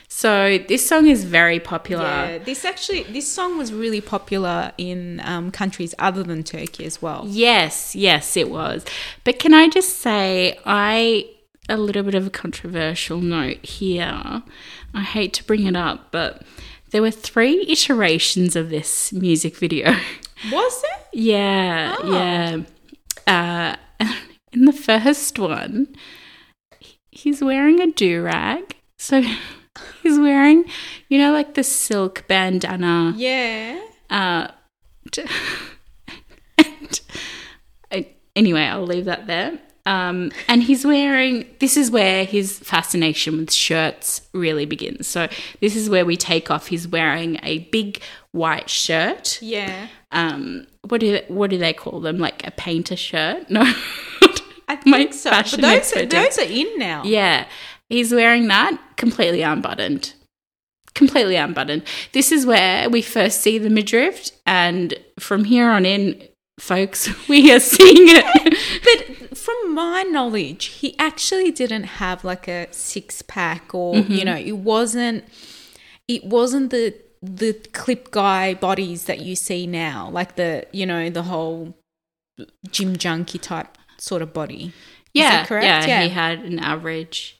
So 0.09 0.57
this 0.67 0.87
song 0.87 1.07
is 1.07 1.25
very 1.25 1.59
popular. 1.59 2.03
Yeah, 2.03 2.37
this 2.39 2.65
actually, 2.65 3.03
this 3.03 3.31
song 3.31 3.57
was 3.57 3.71
really 3.71 4.01
popular 4.01 4.71
in 4.77 5.21
um, 5.23 5.51
countries 5.51 5.93
other 5.99 6.23
than 6.23 6.43
Turkey 6.43 6.85
as 6.85 7.01
well. 7.01 7.25
Yes, 7.27 7.95
yes, 7.95 8.35
it 8.35 8.49
was. 8.49 8.83
But 9.23 9.37
can 9.37 9.53
I 9.53 9.67
just 9.67 9.99
say, 9.99 10.59
I 10.65 11.29
a 11.69 11.77
little 11.77 12.03
bit 12.03 12.15
of 12.15 12.25
a 12.25 12.29
controversial 12.29 13.19
note 13.19 13.65
here. 13.65 14.43
I 14.93 15.01
hate 15.01 15.33
to 15.33 15.43
bring 15.43 15.65
it 15.65 15.75
up, 15.75 16.11
but 16.11 16.43
there 16.91 17.01
were 17.01 17.11
three 17.11 17.65
iterations 17.67 18.55
of 18.55 18.69
this 18.69 19.11
music 19.13 19.57
video. 19.57 19.95
Was 20.51 20.83
it? 20.83 21.07
yeah, 21.13 21.95
Oh. 21.99 22.11
yeah. 22.13 22.57
Uh, 23.27 23.75
in 24.53 24.65
the 24.65 24.71
first 24.73 25.37
one, 25.39 25.95
he's 27.11 27.41
wearing 27.43 27.81
a 27.81 27.87
do 27.91 28.21
rag. 28.21 28.75
So 28.97 29.21
he's 30.03 30.17
wearing, 30.19 30.65
you 31.09 31.17
know, 31.19 31.31
like 31.31 31.55
the 31.55 31.63
silk 31.63 32.25
bandana. 32.27 33.13
Yeah. 33.17 33.79
Uh, 34.09 34.47
and 36.57 37.01
anyway, 38.35 38.61
I'll 38.63 38.85
leave 38.85 39.05
that 39.05 39.27
there. 39.27 39.59
Um, 39.87 40.33
and 40.49 40.61
he's 40.61 40.85
wearing, 40.85 41.45
this 41.59 41.77
is 41.77 41.89
where 41.89 42.25
his 42.25 42.59
fascination 42.59 43.37
with 43.37 43.53
shirts 43.53 44.21
really 44.33 44.65
begins. 44.65 45.07
So, 45.07 45.29
this 45.61 45.77
is 45.77 45.89
where 45.89 46.05
we 46.05 46.17
take 46.17 46.51
off. 46.51 46.67
He's 46.67 46.85
wearing 46.85 47.39
a 47.41 47.59
big 47.59 48.01
white 48.33 48.69
shirt. 48.69 49.41
Yeah. 49.41 49.87
Um, 50.11 50.67
what 50.89 50.99
do, 50.99 51.21
what 51.29 51.49
do 51.49 51.57
they 51.57 51.71
call 51.71 52.01
them? 52.01 52.17
Like 52.17 52.45
a 52.45 52.51
painter 52.51 52.97
shirt? 52.97 53.49
No. 53.49 53.61
I 54.67 54.75
think 54.75 54.85
My 54.87 55.09
so. 55.11 55.29
But 55.29 55.61
those, 55.61 55.95
are, 55.95 56.05
those 56.05 56.37
are 56.37 56.43
in 56.43 56.77
now. 56.77 57.03
Yeah. 57.05 57.47
He's 57.87 58.13
wearing 58.13 58.49
that 58.49 58.77
completely 58.97 59.41
unbuttoned. 59.41 60.13
Completely 60.95 61.37
unbuttoned. 61.37 61.83
This 62.11 62.33
is 62.33 62.45
where 62.45 62.89
we 62.89 63.01
first 63.01 63.39
see 63.39 63.57
the 63.57 63.69
midriff, 63.69 64.31
and 64.45 64.95
from 65.19 65.45
here 65.45 65.69
on 65.69 65.85
in, 65.85 66.21
folks, 66.59 67.09
we 67.29 67.51
are 67.53 67.59
seeing 67.59 68.07
it. 68.09 68.25
But 68.83 69.37
from 69.37 69.73
my 69.73 70.03
knowledge, 70.03 70.65
he 70.65 70.95
actually 70.97 71.51
didn't 71.51 71.83
have 71.83 72.23
like 72.23 72.47
a 72.47 72.67
six 72.71 73.21
pack 73.21 73.73
or 73.73 73.95
Mm-hmm. 73.95 74.11
you 74.13 74.25
know, 74.25 74.35
it 74.37 74.57
wasn't 74.57 75.25
it 76.07 76.23
wasn't 76.23 76.69
the 76.71 76.95
the 77.21 77.53
clip 77.73 78.11
guy 78.11 78.53
bodies 78.53 79.05
that 79.05 79.19
you 79.21 79.35
see 79.35 79.67
now, 79.67 80.09
like 80.11 80.35
the 80.35 80.65
you 80.71 80.85
know, 80.85 81.09
the 81.09 81.23
whole 81.23 81.75
gym 82.71 82.95
junkie 82.97 83.39
type 83.39 83.77
sort 83.97 84.21
of 84.21 84.31
body. 84.33 84.71
yeah, 85.13 85.29
that 85.37 85.47
correct? 85.47 85.65
yeah, 85.65 85.85
Yeah. 85.87 86.03
He 86.03 86.09
had 86.09 86.39
an 86.39 86.59
average, 86.59 87.39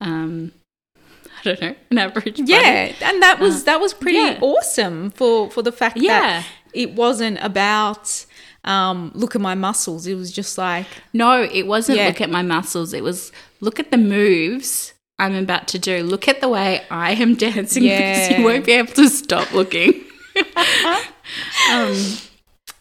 um, 0.00 0.52
I 0.96 1.42
don't 1.44 1.60
know, 1.60 1.74
an 1.90 1.98
average. 1.98 2.38
body. 2.38 2.52
Yeah, 2.52 2.92
and 3.02 3.22
that 3.22 3.38
was 3.40 3.64
that 3.64 3.80
was 3.80 3.94
pretty 3.94 4.18
yeah. 4.18 4.38
awesome 4.42 5.10
for 5.10 5.50
for 5.50 5.62
the 5.62 5.72
fact 5.72 5.96
Yeah. 5.96 6.20
that 6.20 6.46
it 6.72 6.92
wasn't 6.94 7.38
about 7.40 8.26
um 8.64 9.10
look 9.14 9.34
at 9.36 9.40
my 9.42 9.54
muscles. 9.54 10.06
It 10.06 10.16
was 10.16 10.30
just 10.36 10.58
like 10.58 10.86
No, 11.12 11.42
it 11.42 11.66
wasn't 11.66 11.98
Yeah. 11.98 12.08
look 12.08 12.20
at 12.20 12.30
my 12.30 12.42
muscles. 12.42 12.92
It 12.94 13.02
was 13.02 13.32
look 13.60 13.78
at 13.80 13.90
the 13.90 13.98
moves 13.98 14.92
I'm 15.18 15.34
about 15.44 15.68
to 15.68 15.78
do. 15.78 16.02
Look 16.02 16.28
at 16.28 16.40
the 16.40 16.48
way 16.48 16.82
I 16.90 17.12
am 17.22 17.34
dancing 17.46 17.82
because 17.84 18.30
Yeah. 18.30 18.38
you 18.38 18.44
won't 18.44 18.64
be 18.66 18.72
able 18.72 18.92
to 18.94 19.08
stop 19.08 19.52
looking. 19.52 19.92
um, 21.70 21.94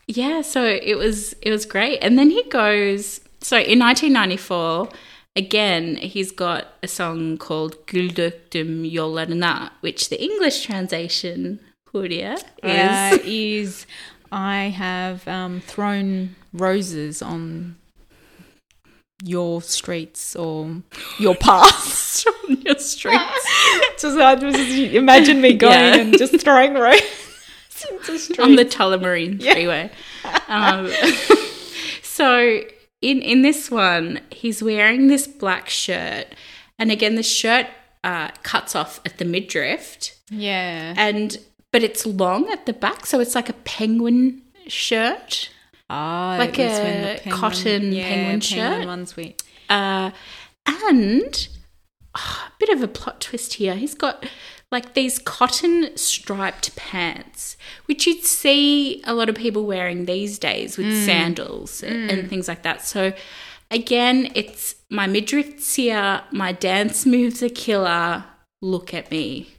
yeah, 0.08 0.42
so 0.42 0.64
it 0.66 0.98
was 0.98 1.34
it 1.42 1.52
was 1.52 1.66
great. 1.66 2.00
And 2.02 2.18
then 2.18 2.30
he 2.30 2.44
goes 2.50 3.20
so 3.42 3.58
in 3.58 3.80
1994 3.80 4.90
again 5.36 5.96
he's 5.98 6.32
got 6.32 6.66
a 6.84 6.88
song 6.88 7.38
called 7.38 7.76
Güldöktüm 7.88 8.86
yollarına 8.86 9.72
which 9.82 10.10
the 10.10 10.22
English 10.22 10.62
translation 10.66 11.60
Claudia 11.86 12.36
is 12.64 13.14
uh, 13.14 13.18
is 13.26 13.86
I 14.34 14.70
have 14.70 15.28
um, 15.28 15.62
thrown 15.62 16.36
roses 16.54 17.22
on 17.22 17.76
your 19.24 19.62
streets 19.62 20.36
or 20.36 20.82
your 21.20 21.36
paths. 21.36 22.26
on 22.50 22.62
your 22.62 22.78
streets. 22.80 23.48
just, 24.00 24.18
I 24.18 24.36
just 24.36 24.58
imagine 24.94 25.40
me 25.40 25.54
going 25.54 25.74
Yeah. 25.74 25.96
and 25.98 26.18
just 26.18 26.42
throwing 26.42 26.74
roses 26.74 28.32
on 28.40 28.56
the 28.56 28.66
Tullamarine 28.66 29.40
freeway. 29.42 29.92
Um, 30.48 30.90
so 32.02 32.62
in 33.02 33.22
in 33.22 33.44
this 33.44 33.70
one, 33.70 34.20
he's 34.32 34.64
wearing 34.64 35.08
this 35.08 35.28
black 35.28 35.70
shirt, 35.70 36.26
and 36.80 36.92
again, 36.92 37.16
the 37.16 37.24
shirt 37.24 37.68
uh, 38.04 38.30
cuts 38.42 38.76
off 38.76 39.00
at 39.06 39.18
the 39.20 39.26
midriff, 39.26 40.16
yeah. 40.30 40.94
and 40.98 41.38
but 41.74 41.84
it's 41.84 42.06
long 42.06 42.50
at 42.50 42.66
the 42.66 42.72
back, 42.74 43.06
so 43.06 43.20
it's 43.20 43.36
like 43.36 43.50
a 43.50 43.54
penguin 43.66 44.42
shirt. 44.68 45.50
Ah, 45.90 46.38
Like 46.40 46.58
it 46.58 46.70
was 46.70 46.80
when 46.80 47.04
a 47.04 47.18
penguin- 47.18 47.34
cotton 47.40 47.82
penguin 47.94 48.40
shirt? 48.40 48.86
ones 48.86 49.16
we 49.18 49.36
Uh, 49.70 50.12
and 50.66 51.48
ah, 52.16 52.48
a 52.48 52.52
bit 52.60 52.70
of 52.70 52.82
a 52.82 52.88
plot 52.88 53.20
twist 53.20 53.56
here. 53.56 53.76
He's 53.76 53.94
got 53.96 54.26
like 54.72 54.94
these 54.94 55.20
cotton 55.20 55.96
striped 55.98 56.76
pants, 56.76 57.58
which 57.86 58.08
you'd 58.08 58.24
see 58.24 59.04
a 59.06 59.14
lot 59.14 59.30
of 59.30 59.36
people 59.36 59.66
wearing 59.66 60.06
these 60.06 60.40
days 60.40 60.78
with 60.78 61.06
sandals 61.06 61.84
and 61.84 62.30
things 62.30 62.48
like 62.48 62.64
that. 62.64 62.82
So, 62.84 63.14
again, 63.70 64.32
it's 64.34 64.76
my 64.90 65.06
midriff's 65.06 65.76
here, 65.76 66.22
my 66.32 66.54
dance 66.54 67.06
moves 67.06 67.44
are 67.44 67.50
killer. 67.50 68.24
Look 68.62 68.94
at 68.94 69.12
me. 69.12 69.50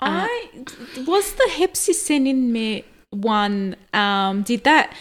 I 0.00 0.50
was 1.06 1.32
the 1.34 1.48
Hepsi 1.52 2.10
in 2.26 2.52
me 2.52 2.84
one. 3.10 3.76
Um, 3.92 4.42
did 4.42 4.64
that 4.64 4.92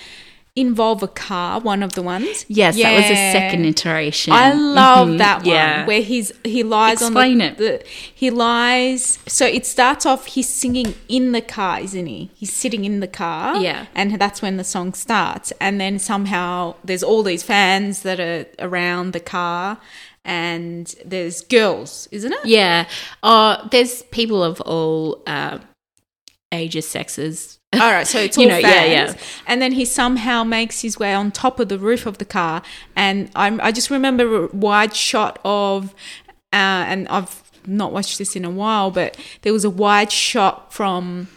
involve 0.56 1.04
a 1.04 1.08
car? 1.08 1.60
One 1.60 1.84
of 1.84 1.94
the 1.94 2.02
ones. 2.02 2.46
Yes, 2.48 2.76
yeah. 2.78 2.90
that 2.90 2.96
was 2.96 3.06
a 3.12 3.32
second 3.32 3.66
iteration. 3.66 4.34
I 4.34 4.54
love 4.54 5.10
Mhm, 5.10 5.18
that 5.20 5.38
one 5.40 5.46
yeah. 5.48 5.86
where 5.86 6.02
he's 6.02 6.32
he 6.44 6.64
lies 6.64 7.00
Explain 7.02 7.34
on 7.34 7.38
the, 7.38 7.46
it. 7.46 7.58
the 7.58 7.86
he 8.16 8.32
lies. 8.32 9.20
So 9.28 9.46
it 9.46 9.68
starts 9.68 10.06
off 10.06 10.26
he's 10.26 10.50
singing 10.50 10.96
in 11.08 11.32
the 11.32 11.42
car, 11.42 11.80
isn't 11.82 12.08
he? 12.08 12.32
He's 12.36 12.54
sitting 12.54 12.86
in 12.86 13.00
the 13.02 13.08
car, 13.08 13.58
Yeah. 13.58 13.86
and 13.94 14.20
that's 14.20 14.42
when 14.42 14.58
the 14.58 14.64
song 14.64 14.94
starts. 14.96 15.54
And 15.62 15.80
then 15.80 16.00
somehow 16.00 16.76
there's 16.84 17.04
all 17.04 17.22
these 17.22 17.44
fans 17.44 18.02
that 18.02 18.20
are 18.20 18.48
around 18.58 19.14
the 19.14 19.20
car, 19.20 19.78
and 20.28 20.94
there's 21.06 21.42
girls, 21.42 22.08
isn't 22.12 22.32
it? 22.34 22.40
Yeah. 22.46 22.88
Uh, 23.24 23.68
there's 23.70 24.04
people 24.04 24.44
of 24.44 24.60
all 24.62 25.24
uh, 25.26 25.58
ages, 26.52 26.88
sexes. 26.88 27.58
All 27.74 27.92
right, 27.92 28.08
so 28.08 28.18
it's 28.20 28.38
all 28.38 28.44
You 28.46 28.50
know, 28.50 28.62
fans. 28.62 28.74
yeah, 28.74 28.86
yeah. 28.86 29.14
And 29.46 29.62
then 29.62 29.74
he 29.74 29.84
somehow 29.84 30.46
makes 30.46 30.82
his 30.82 30.98
way 30.98 31.14
on 31.14 31.32
top 31.32 31.60
of 31.60 31.68
the 31.68 31.78
roof 31.78 32.06
of 32.06 32.18
the 32.18 32.24
car, 32.24 32.62
and 32.96 33.30
I'm, 33.36 33.60
I 33.62 33.74
just 33.74 33.90
remember 33.90 34.46
a 34.46 34.48
wide 34.56 34.96
shot 34.96 35.38
of, 35.44 35.94
uh, 36.54 36.88
and 36.88 37.10
I've 37.10 37.44
not 37.66 37.92
watched 37.92 38.20
this 38.20 38.38
in 38.38 38.46
a 38.46 38.50
while, 38.50 38.90
but 38.90 39.18
there 39.42 39.52
was 39.52 39.66
a 39.66 39.70
wide 39.70 40.14
shot 40.14 40.72
from 40.74 41.28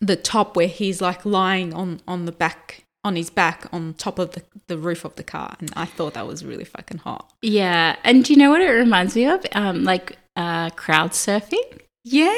the 0.00 0.16
top 0.16 0.54
where 0.54 0.68
he's 0.68 1.00
like 1.00 1.24
lying 1.24 1.72
on 1.72 2.00
on 2.06 2.26
the 2.26 2.32
back 2.32 2.83
on 3.04 3.16
his 3.16 3.30
back 3.30 3.66
on 3.72 3.94
top 3.94 4.18
of 4.18 4.32
the, 4.32 4.42
the 4.66 4.78
roof 4.78 5.04
of 5.04 5.14
the 5.16 5.22
car, 5.22 5.56
and 5.60 5.70
I 5.76 5.84
thought 5.84 6.14
that 6.14 6.26
was 6.26 6.44
really 6.44 6.64
fucking 6.64 6.98
hot. 6.98 7.30
Yeah. 7.42 7.96
And 8.02 8.24
do 8.24 8.32
you 8.32 8.38
know 8.38 8.50
what 8.50 8.62
it 8.62 8.70
reminds 8.70 9.14
me 9.14 9.26
of? 9.26 9.44
Um, 9.52 9.84
like 9.84 10.18
uh, 10.36 10.70
crowd 10.70 11.10
surfing 11.10 11.80
Yeah, 12.02 12.34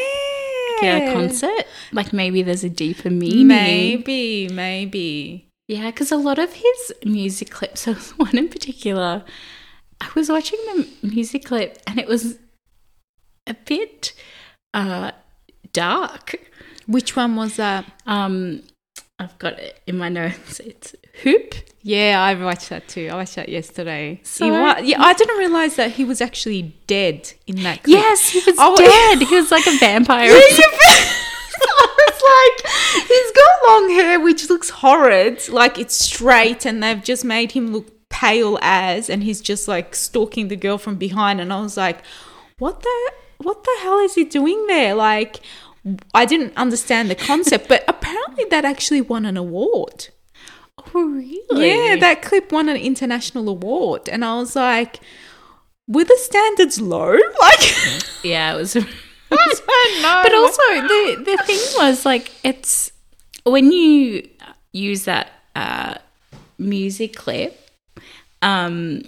at 0.83 1.09
a 1.09 1.13
concert. 1.13 1.67
Like 1.93 2.13
maybe 2.13 2.43
there's 2.43 2.65
a 2.65 2.69
deeper 2.69 3.11
meaning. 3.11 3.47
Maybe, 3.47 4.49
maybe. 4.49 5.49
Yeah, 5.69 5.87
because 5.87 6.13
a 6.13 6.17
lot 6.17 6.39
of 6.39 6.53
his 6.53 6.93
music 7.05 7.51
clips, 7.51 7.81
so 7.83 7.95
one 8.17 8.37
in 8.37 8.49
particular, 8.49 9.25
I 10.01 10.09
was 10.15 10.29
watching 10.29 10.59
the 10.67 10.89
music 11.03 11.45
clip 11.45 11.79
and 11.87 11.99
it 11.99 12.07
was 12.07 12.39
a 13.47 13.55
bit 13.55 14.13
uh, 14.75 15.13
dark. 15.73 16.41
Which 16.87 17.17
one 17.17 17.35
was 17.37 17.57
that? 17.57 17.85
Um, 18.07 18.63
I've 19.19 19.39
got 19.39 19.55
it 19.59 19.81
in 19.87 19.97
my 19.97 20.09
notes. 20.11 20.61
It's 20.61 20.95
Hüp. 21.23 21.55
Yeah, 21.83 22.21
I 22.23 22.35
watched 22.35 22.69
that 22.69 22.87
too. 22.89 23.09
I 23.11 23.15
watched 23.15 23.37
that 23.37 23.49
yesterday. 23.49 24.21
So- 24.25 24.49
wa- 24.51 24.79
yeah, 24.83 25.01
I 25.03 25.15
didn't 25.15 25.39
realize 25.39 25.77
that 25.77 25.93
he 25.93 26.05
was 26.05 26.21
actually 26.21 26.75
dead 26.87 27.33
in 27.47 27.63
that. 27.63 27.83
Clip. 27.85 27.95
Yes, 27.97 28.29
he 28.31 28.41
was 28.45 28.57
Oh, 28.59 28.77
dead. 28.77 29.27
He 29.27 29.35
was 29.37 29.51
like 29.51 29.67
a 29.67 29.79
vampire. 29.79 30.29
I 31.59 31.95
was 32.11 32.23
like, 33.01 33.07
he's 33.09 33.33
got 33.33 33.67
long 33.67 33.91
hair, 33.91 34.21
which 34.21 34.49
looks 34.51 34.69
horrid. 34.71 35.49
Like 35.49 35.79
it's 35.79 35.95
straight, 35.95 36.67
and 36.67 36.83
they've 36.83 37.03
just 37.03 37.25
made 37.25 37.53
him 37.53 37.73
look 37.73 37.89
pale 38.11 38.59
as, 38.63 39.09
and 39.09 39.23
he's 39.25 39.41
just 39.41 39.67
like 39.69 39.95
stalking 39.95 40.49
the 40.49 40.57
girl 40.57 40.77
from 40.79 40.97
behind. 40.97 41.41
And 41.41 41.53
I 41.53 41.61
was 41.61 41.77
like, 41.77 42.01
what 42.59 42.83
the 42.83 43.13
what 43.39 43.65
the 43.65 43.77
hell 43.81 43.99
is 44.01 44.15
he 44.15 44.25
doing 44.25 44.67
there? 44.67 44.95
Like, 44.95 45.41
I 46.15 46.25
didn't 46.25 46.57
understand 46.57 47.11
the 47.11 47.15
concept, 47.15 47.69
but 47.69 47.85
apparently 47.87 48.45
that 48.51 48.65
actually 48.65 49.01
won 49.01 49.25
an 49.25 49.37
award. 49.37 50.09
oh, 50.95 51.05
really? 51.05 51.71
Yeah, 51.71 51.97
that 51.97 52.23
clip 52.23 52.53
won 52.53 52.69
an 52.69 52.77
international 52.77 53.49
award, 53.49 54.09
and 54.09 54.25
I 54.25 54.35
was 54.37 54.57
like, 54.57 55.01
were 55.87 56.05
the 56.05 56.19
standards 56.21 56.81
low? 56.81 57.17
Like, 57.41 58.25
yeah, 58.25 58.55
it 58.55 58.57
was. 58.57 58.77
I 59.31 59.93
don't 59.93 60.03
know. 60.03 60.21
But 60.23 60.35
also 60.35 60.63
the 60.89 61.25
the 61.25 61.43
thing 61.45 61.59
was 61.77 62.05
like 62.05 62.31
it's 62.45 62.93
when 63.45 63.73
you 63.73 64.29
use 64.73 65.05
that 65.05 65.31
uh, 65.55 65.95
music 66.59 67.17
clip, 67.17 67.59
um, 68.43 69.03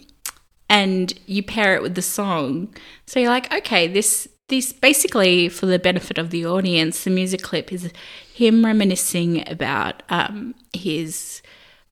and 0.69 1.13
you 1.27 1.43
pair 1.43 1.75
it 1.77 1.83
with 1.83 1.95
the 1.95 2.03
song, 2.03 2.75
so 3.07 3.21
you're 3.21 3.31
like, 3.31 3.53
okay, 3.53 3.87
this 3.87 4.29
this 4.49 4.73
basically 4.73 5.49
for 5.49 5.67
the 5.67 5.79
benefit 5.79 6.19
of 6.19 6.31
the 6.31 6.45
audience, 6.47 7.05
the 7.05 7.11
music 7.11 7.43
clip 7.43 7.73
is 7.73 7.91
him 8.33 8.65
reminiscing 8.65 9.49
about 9.49 10.03
um, 10.09 10.55
his 10.73 11.43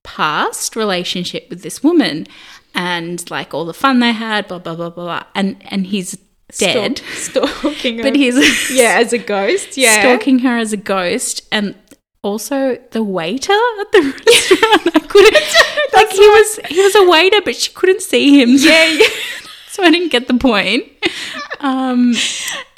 past 0.03 0.75
relationship 0.75 1.47
with 1.49 1.61
this 1.63 1.83
woman 1.83 2.25
and 2.73 3.29
like 3.29 3.53
all 3.53 3.65
the 3.65 3.73
fun 3.73 3.99
they 3.99 4.11
had, 4.11 4.47
blah 4.47 4.59
blah 4.59 4.75
blah 4.75 4.89
blah, 4.89 5.03
blah. 5.05 5.23
and 5.35 5.57
and 5.69 5.87
he's 5.87 6.17
dead. 6.57 6.99
Stalk- 7.15 7.49
stalking, 7.49 7.97
But 8.01 8.15
her. 8.15 8.17
he's 8.21 8.71
yeah, 8.75 8.97
as 8.99 9.13
a 9.13 9.17
ghost. 9.17 9.77
Yeah, 9.77 9.99
stalking 9.99 10.39
her 10.39 10.57
as 10.57 10.73
a 10.73 10.77
ghost 10.77 11.47
and 11.51 11.75
also 12.23 12.77
the 12.91 13.03
waiter 13.03 13.53
at 13.53 13.91
the 13.91 14.01
restaurant. 14.25 14.95
I 14.95 14.99
couldn't 15.07 15.93
like 15.93 16.09
he 16.09 16.27
was 16.27 16.59
he 16.69 16.81
was 16.81 16.95
a 16.95 17.09
waiter, 17.09 17.41
but 17.43 17.55
she 17.55 17.71
couldn't 17.73 18.01
see 18.01 18.41
him. 18.41 18.49
Yeah, 18.51 18.85
yeah. 18.85 19.05
so 19.81 19.83
I 19.83 19.91
didn't 19.91 20.11
get 20.11 20.27
the 20.27 20.37
point. 20.37 20.85
Um, 21.59 22.13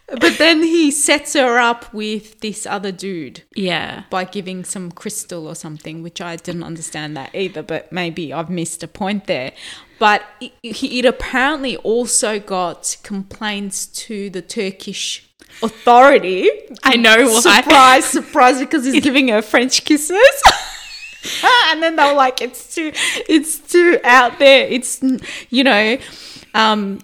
But 0.07 0.37
then 0.37 0.63
he 0.63 0.89
sets 0.89 1.33
her 1.33 1.59
up 1.59 1.93
with 1.93 2.39
this 2.39 2.65
other 2.65 2.91
dude 2.91 3.43
yeah, 3.55 4.03
by 4.09 4.23
giving 4.23 4.63
some 4.63 4.91
crystal 4.91 5.45
or 5.47 5.53
something, 5.53 6.01
which 6.01 6.19
I 6.19 6.35
didn't 6.35 6.63
understand 6.63 7.15
that 7.17 7.35
either, 7.35 7.61
but 7.61 7.91
maybe 7.91 8.33
I've 8.33 8.49
missed 8.49 8.81
a 8.81 8.87
point 8.87 9.27
there. 9.27 9.51
But 9.99 10.23
it, 10.41 10.53
it 10.63 11.05
apparently 11.05 11.77
also 11.77 12.39
got 12.39 12.97
complaints 13.03 13.85
to 13.85 14.29
the 14.29 14.41
Turkish 14.41 15.29
authority. 15.61 16.49
I 16.83 16.95
know 16.95 17.27
why. 17.27 17.61
Surprise, 17.61 18.05
surprise, 18.19 18.59
because 18.59 18.85
he's 18.85 19.03
giving 19.03 19.27
her 19.27 19.41
French 19.41 19.85
kisses. 19.85 20.43
and 21.67 21.83
then 21.83 21.97
they 21.97 22.05
were 22.05 22.13
like, 22.13 22.41
it's 22.41 22.73
too, 22.73 22.91
it's 23.27 23.59
too 23.59 23.99
out 24.03 24.39
there. 24.39 24.67
It's, 24.67 25.03
you 25.49 25.63
know, 25.63 25.97
um, 26.53 26.99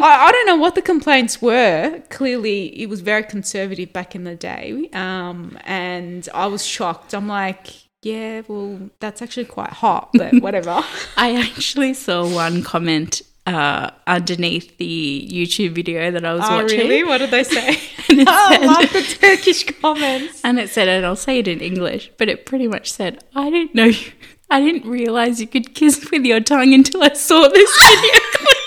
I, 0.00 0.28
I 0.28 0.32
don't 0.32 0.46
know 0.46 0.56
what 0.56 0.74
the 0.74 0.82
complaints 0.82 1.42
were. 1.42 2.02
Clearly, 2.10 2.80
it 2.80 2.88
was 2.88 3.00
very 3.00 3.22
conservative 3.22 3.92
back 3.92 4.14
in 4.14 4.24
the 4.24 4.34
day. 4.34 4.88
Um, 4.92 5.58
and 5.64 6.28
I 6.34 6.46
was 6.46 6.64
shocked. 6.64 7.14
I'm 7.14 7.28
like, 7.28 7.68
yeah, 8.02 8.42
well, 8.48 8.90
that's 9.00 9.22
actually 9.22 9.44
quite 9.44 9.70
hot, 9.70 10.10
but 10.14 10.34
whatever. 10.42 10.82
I 11.16 11.40
actually 11.40 11.94
saw 11.94 12.26
one 12.26 12.62
comment 12.62 13.22
uh, 13.46 13.90
underneath 14.06 14.76
the 14.78 15.28
YouTube 15.30 15.72
video 15.72 16.10
that 16.10 16.24
I 16.24 16.34
was 16.34 16.44
oh, 16.46 16.62
watching. 16.62 16.78
really? 16.80 17.04
What 17.04 17.18
did 17.18 17.30
they 17.30 17.44
say? 17.44 17.80
It 18.08 18.28
I 18.28 18.58
love 18.58 18.92
the 18.92 19.02
Turkish 19.02 19.64
comments. 19.80 20.42
And 20.44 20.58
it 20.58 20.68
said, 20.68 20.86
and 20.88 21.06
I'll 21.06 21.16
say 21.16 21.38
it 21.38 21.48
in 21.48 21.60
English, 21.60 22.10
but 22.18 22.28
it 22.28 22.44
pretty 22.44 22.68
much 22.68 22.92
said, 22.92 23.24
I 23.34 23.48
didn't 23.48 23.74
know 23.74 23.86
you, 23.86 24.12
I 24.50 24.60
didn't 24.60 24.88
realize 24.88 25.40
you 25.40 25.46
could 25.46 25.74
kiss 25.74 26.10
with 26.10 26.24
your 26.24 26.40
tongue 26.40 26.74
until 26.74 27.02
I 27.02 27.14
saw 27.14 27.48
this 27.48 27.88
video 27.88 28.20
clip. 28.34 28.61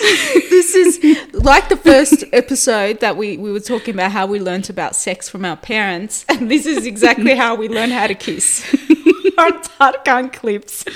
this 0.50 0.74
is 0.74 0.98
like 1.34 1.68
the 1.68 1.76
first 1.76 2.24
episode 2.32 3.00
that 3.00 3.18
we, 3.18 3.36
we 3.36 3.52
were 3.52 3.60
talking 3.60 3.92
about 3.92 4.10
how 4.10 4.24
we 4.24 4.40
learnt 4.40 4.70
about 4.70 4.96
sex 4.96 5.28
from 5.28 5.44
our 5.44 5.56
parents, 5.56 6.24
and 6.28 6.50
this 6.50 6.64
is 6.64 6.86
exactly 6.86 7.34
how 7.34 7.54
we 7.54 7.68
learn 7.68 7.90
how 7.90 8.06
to 8.06 8.14
kiss. 8.14 8.64
Our 9.38 9.50
Tarkan 9.52 10.32
clips. 10.32 10.86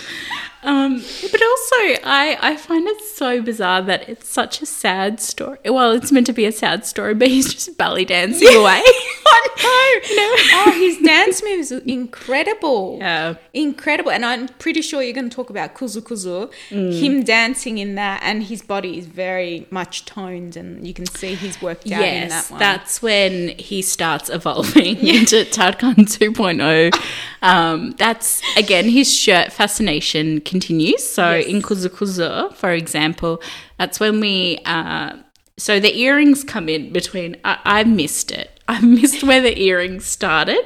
Um, 0.65 0.97
but 1.31 1.43
also, 1.43 1.77
I, 2.05 2.39
I 2.41 2.57
find 2.57 2.87
it 2.89 3.01
so 3.03 3.43
bizarre 3.43 3.83
that 3.83 4.09
it's 4.09 4.29
such 4.29 4.63
a 4.63 4.67
sad 4.67 5.21
story. 5.21 5.59
Well, 5.65 5.93
it's 5.93 6.11
meant 6.11 6.27
to 6.27 6.33
be 6.33 6.47
a 6.47 6.53
sad 6.53 6.87
story, 6.87 7.15
but 7.15 7.29
he's 7.29 7.53
just 7.53 7.77
belly 7.79 8.05
dancing 8.05 8.49
away. 8.49 8.83
I 9.67 10.01
know. 10.67 10.73
Oh, 10.73 10.79
his 10.79 10.99
dance 10.99 11.43
moves 11.43 11.71
are 11.73 11.79
incredible. 11.81 12.99
Yeah. 13.01 13.35
Incredible. 13.53 14.11
And 14.11 14.25
I'm 14.25 14.49
pretty 14.49 14.83
sure 14.83 15.03
you're 15.03 15.13
going 15.15 15.29
to 15.29 15.35
talk 15.35 15.51
about 15.51 15.75
Kuzu 15.75 16.01
Kuzu. 16.03 16.53
Him 16.71 17.23
dancing 17.23 17.79
in 17.79 17.95
that, 17.97 18.21
and 18.23 18.43
his 18.43 18.63
body 18.63 18.99
is 18.99 19.07
very 19.07 19.67
much 19.71 20.05
toned, 20.05 20.57
and 20.57 20.87
you 20.87 20.93
can 20.95 21.07
see 21.07 21.35
he's 21.35 21.61
worked 21.63 21.87
out 21.91 22.03
in 22.03 22.29
that 22.29 22.29
Yes, 22.31 22.51
one. 22.51 22.59
that's 22.59 23.03
when 23.03 23.51
he 23.59 23.83
starts 23.83 24.29
evolving 24.31 24.97
into 25.07 25.45
Tarkan 25.45 25.95
2.0. 25.97 26.93
Um, 27.45 27.91
that's 27.99 28.41
again 28.57 28.89
his 28.89 29.13
shirt 29.15 29.53
fascination 29.53 30.41
continues. 30.55 31.03
So 31.19 31.25
Yes. 31.35 31.47
in 31.53 31.59
Kuzu 31.67 31.89
Kuzu, 31.99 32.33
for 32.63 32.73
example, 32.83 33.33
that's 33.79 33.99
when 34.03 34.15
we. 34.25 34.35
Uh, 34.75 35.11
so 35.57 35.73
the 35.87 35.93
earrings 36.05 36.41
come 36.55 36.67
in 36.77 36.83
between. 36.99 37.31
I, 37.45 37.55
I 37.79 37.85
missed 38.01 38.31
it. 38.43 38.49
I 38.75 38.81
missed 38.81 39.23
where 39.29 39.43
the 39.49 39.55
earrings 39.69 40.05
started, 40.19 40.65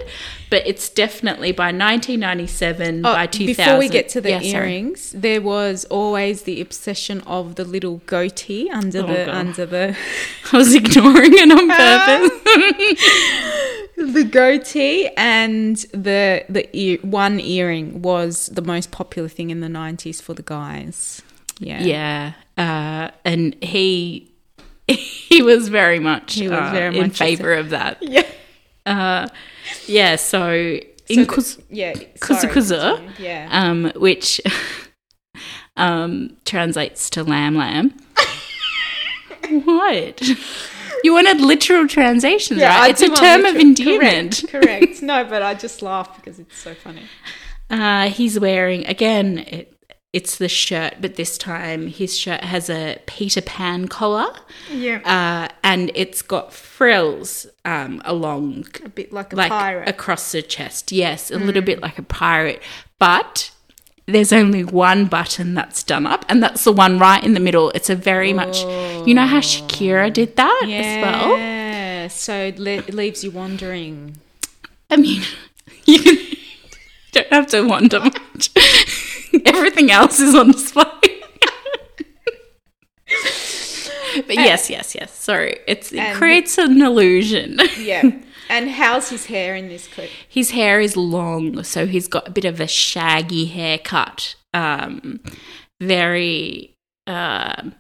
but 0.50 0.60
it's 0.70 0.88
definitely 1.04 1.50
by 1.62 1.70
1997, 1.72 3.04
Oh, 3.04 3.12
by 3.12 3.26
2000. 3.26 3.46
Before 3.56 3.76
we 3.82 3.88
get 3.88 4.08
to 4.14 4.20
the 4.20 4.30
Yeah, 4.30 4.38
sorry. 4.40 4.52
earrings, 4.54 5.00
there 5.26 5.42
was 5.42 5.84
always 5.98 6.36
the 6.42 6.60
obsession 6.66 7.18
of 7.38 7.44
the 7.56 7.64
little 7.74 7.96
goatee 8.06 8.70
under 8.80 9.02
the 9.02 9.20
God. 9.26 9.28
under 9.42 9.66
the 9.74 9.96
I 10.52 10.56
was 10.62 10.70
ignoring 10.82 11.32
it 11.42 11.50
on 11.58 11.66
purpose. 11.82 12.36
The 14.08 14.24
goatee 14.24 15.08
and 15.16 15.76
the 15.92 16.44
the 16.48 16.68
ear, 16.76 16.98
one 17.02 17.38
earring 17.40 18.02
was 18.02 18.46
the 18.46 18.62
most 18.62 18.90
popular 18.90 19.28
thing 19.28 19.50
in 19.50 19.60
the 19.60 19.68
nineties 19.68 20.20
for 20.20 20.34
the 20.34 20.42
guys. 20.42 21.22
Yeah, 21.60 21.82
Yeah, 21.82 22.32
uh, 22.56 23.10
and 23.24 23.54
he 23.62 24.32
he 24.88 25.42
was 25.42 25.68
very 25.68 25.98
much 25.98 26.34
He 26.34 26.48
was 26.48 26.58
uh, 26.58 26.70
very 26.72 26.98
in 26.98 27.10
favor 27.10 27.52
of 27.52 27.70
that. 27.70 27.98
yeah. 28.02 28.26
Uh, 28.86 29.28
yeah, 29.86 30.16
so 30.16 30.38
So 30.38 30.80
in 31.08 31.26
Kuz- 31.26 31.60
yeah, 31.68 31.92
Kuzu 31.92 32.40
sorry, 32.40 32.54
Kuzu, 32.54 33.18
yeah. 33.18 33.48
um, 33.50 33.92
which 33.96 34.40
um, 35.76 36.36
translates 36.44 37.10
to 37.10 37.24
lamb 37.24 37.56
lamb. 37.56 37.92
what? 39.64 40.22
You 41.04 41.12
wanted 41.12 41.40
literal 41.40 41.86
translations, 41.86 42.60
Yeah, 42.60 42.74
I 42.74 42.80
right? 42.80 42.90
It's 42.90 43.02
a 43.02 43.14
term 43.14 43.44
of 43.44 43.56
endearment. 43.56 44.44
Correct, 44.48 44.64
correct. 44.66 45.02
No, 45.02 45.24
but 45.24 45.42
I 45.42 45.54
just 45.54 45.82
laugh 45.82 46.16
because 46.16 46.38
it's 46.38 46.56
so 46.58 46.74
funny. 46.74 47.02
Uh, 47.70 48.08
he's 48.08 48.38
wearing 48.38 48.86
again. 48.86 49.38
It, 49.38 49.74
it's 50.10 50.38
the 50.38 50.48
shirt, 50.48 50.94
but 51.02 51.16
this 51.16 51.36
time 51.36 51.86
his 51.86 52.16
shirt 52.16 52.42
has 52.42 52.70
a 52.70 52.98
Peter 53.06 53.42
Pan 53.42 53.88
collar. 53.88 54.26
Yeah, 54.72 55.00
uh, 55.04 55.54
and 55.62 55.90
it's 55.94 56.22
got 56.22 56.52
frills 56.52 57.46
um, 57.66 58.00
along, 58.06 58.68
a 58.82 58.88
bit 58.88 59.12
like 59.12 59.34
a 59.34 59.36
like 59.36 59.50
pirate. 59.50 59.86
Mm. 59.86 59.90
across 59.90 60.32
the 60.32 60.40
chest. 60.40 60.92
Yes, 60.92 61.30
a 61.30 61.36
little 61.38 61.60
bit 61.62 61.82
like 61.82 61.98
a 61.98 62.02
pirate, 62.02 62.62
but 62.98 63.50
there's 64.08 64.32
only 64.32 64.64
one 64.64 65.04
button 65.04 65.54
that's 65.54 65.82
done 65.82 66.06
up, 66.06 66.24
and 66.28 66.42
that's 66.42 66.64
the 66.64 66.72
one 66.72 66.98
right 66.98 67.22
in 67.22 67.34
the 67.34 67.40
middle. 67.40 67.70
It's 67.70 67.90
a 67.90 67.94
very 67.94 68.32
much, 68.32 68.62
you 69.06 69.14
know 69.14 69.26
how 69.26 69.40
Shakira 69.40 70.10
did 70.10 70.34
that 70.36 70.62
as 70.62 71.02
well. 71.02 71.36
Yeah, 71.36 72.08
so 72.08 72.34
it, 72.46 72.58
le- 72.58 72.82
leaves 72.88 73.22
you 73.22 73.30
wondering. 73.30 74.16
I 74.90 74.96
mean, 74.96 75.22
you 75.84 76.02
don't 77.12 77.28
have 77.28 77.48
to 77.48 77.62
wonder 77.62 78.00
much. 78.00 78.50
Everything 79.44 79.90
else 79.90 80.20
is 80.20 80.34
on 80.34 80.52
display. 80.52 80.84
but 84.26 84.36
yes, 84.36 84.68
yes, 84.70 84.94
yes. 84.94 85.12
Sorry, 85.12 85.58
it's 85.66 85.92
it 85.92 85.98
And- 85.98 86.16
creates 86.16 86.58
an 86.58 86.80
illusion. 86.82 87.58
Yeah, 87.78 88.10
and 88.50 88.70
how's 88.70 89.10
his 89.10 89.26
hair 89.26 89.54
in 89.54 89.68
this 89.68 89.86
clip? 89.88 90.10
His 90.28 90.50
hair 90.52 90.80
is 90.80 90.96
long, 90.96 91.62
so 91.64 91.86
he's 91.86 92.08
got 92.08 92.26
a 92.28 92.30
bit 92.30 92.44
of 92.44 92.60
a 92.60 92.66
shaggy 92.66 93.46
haircut. 93.46 94.34
Um, 94.54 95.20
very 95.80 96.74
um 97.06 97.74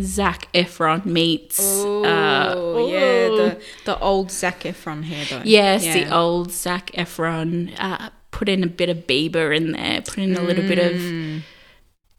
Zac 0.00 0.52
Efron 0.52 1.04
meets. 1.06 1.58
Oh, 1.60 2.04
uh, 2.04 2.86
yeah, 2.86 3.28
the 3.28 3.60
the 3.84 3.98
old 3.98 4.30
Zac 4.30 4.60
Efron 4.60 5.02
hair 5.04 5.24
though. 5.28 5.42
yes, 5.44 5.84
Yeah. 5.84 6.04
the 6.04 6.14
old 6.14 6.52
Zac 6.52 6.92
Efron. 6.92 7.74
Uh, 7.78 8.10
put 8.30 8.48
in 8.48 8.62
a 8.62 8.66
bit 8.68 8.88
of 8.88 9.06
Bieber 9.08 9.56
in 9.56 9.72
there. 9.72 10.00
Put 10.02 10.18
in 10.18 10.36
a 10.36 10.40
little 10.42 10.62
bit 10.66 10.78
of. 10.78 10.92
Mm. 11.00 11.42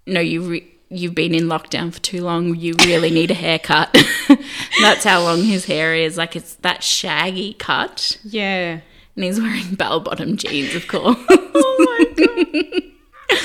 No, 0.07 0.19
you. 0.19 0.41
Re- 0.41 0.67
You've 0.89 1.13
been 1.15 1.35
in 1.35 1.43
lockdown 1.43 1.93
for 1.93 1.99
too 1.99 2.23
long. 2.23 2.55
You 2.55 2.73
really 2.85 3.11
need 3.11 3.29
a 3.29 3.35
haircut. 3.35 3.95
That's 4.81 5.03
how 5.03 5.21
long 5.21 5.43
his 5.43 5.65
hair 5.65 5.93
is. 5.93 6.17
Like 6.17 6.35
it's 6.35 6.55
that 6.55 6.83
shaggy 6.83 7.53
cut. 7.53 8.17
Yeah. 8.23 8.79
And 9.15 9.23
he's 9.23 9.39
wearing 9.39 9.75
bell 9.75 9.99
bottom 9.99 10.35
jeans, 10.37 10.73
of 10.75 10.87
course. 10.87 11.17
Oh 11.61 12.05
my 12.07 12.25
god. 12.25 13.37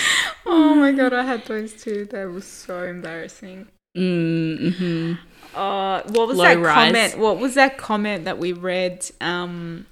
oh 0.46 0.74
my 0.74 0.92
god, 0.92 1.12
I 1.12 1.24
had 1.24 1.44
those 1.46 1.72
too. 1.74 2.06
They 2.06 2.24
were 2.26 2.40
so 2.40 2.84
embarrassing. 2.84 3.66
mm-hmm. 3.96 5.14
Uh, 5.54 6.02
what 6.08 6.26
was 6.28 6.38
Low 6.38 6.44
that 6.44 6.58
rise. 6.58 6.74
comment? 6.92 7.18
What 7.18 7.38
was 7.38 7.54
that 7.54 7.76
comment 7.78 8.24
that 8.24 8.38
we 8.38 8.52
read 8.52 9.08
um, 9.20 9.86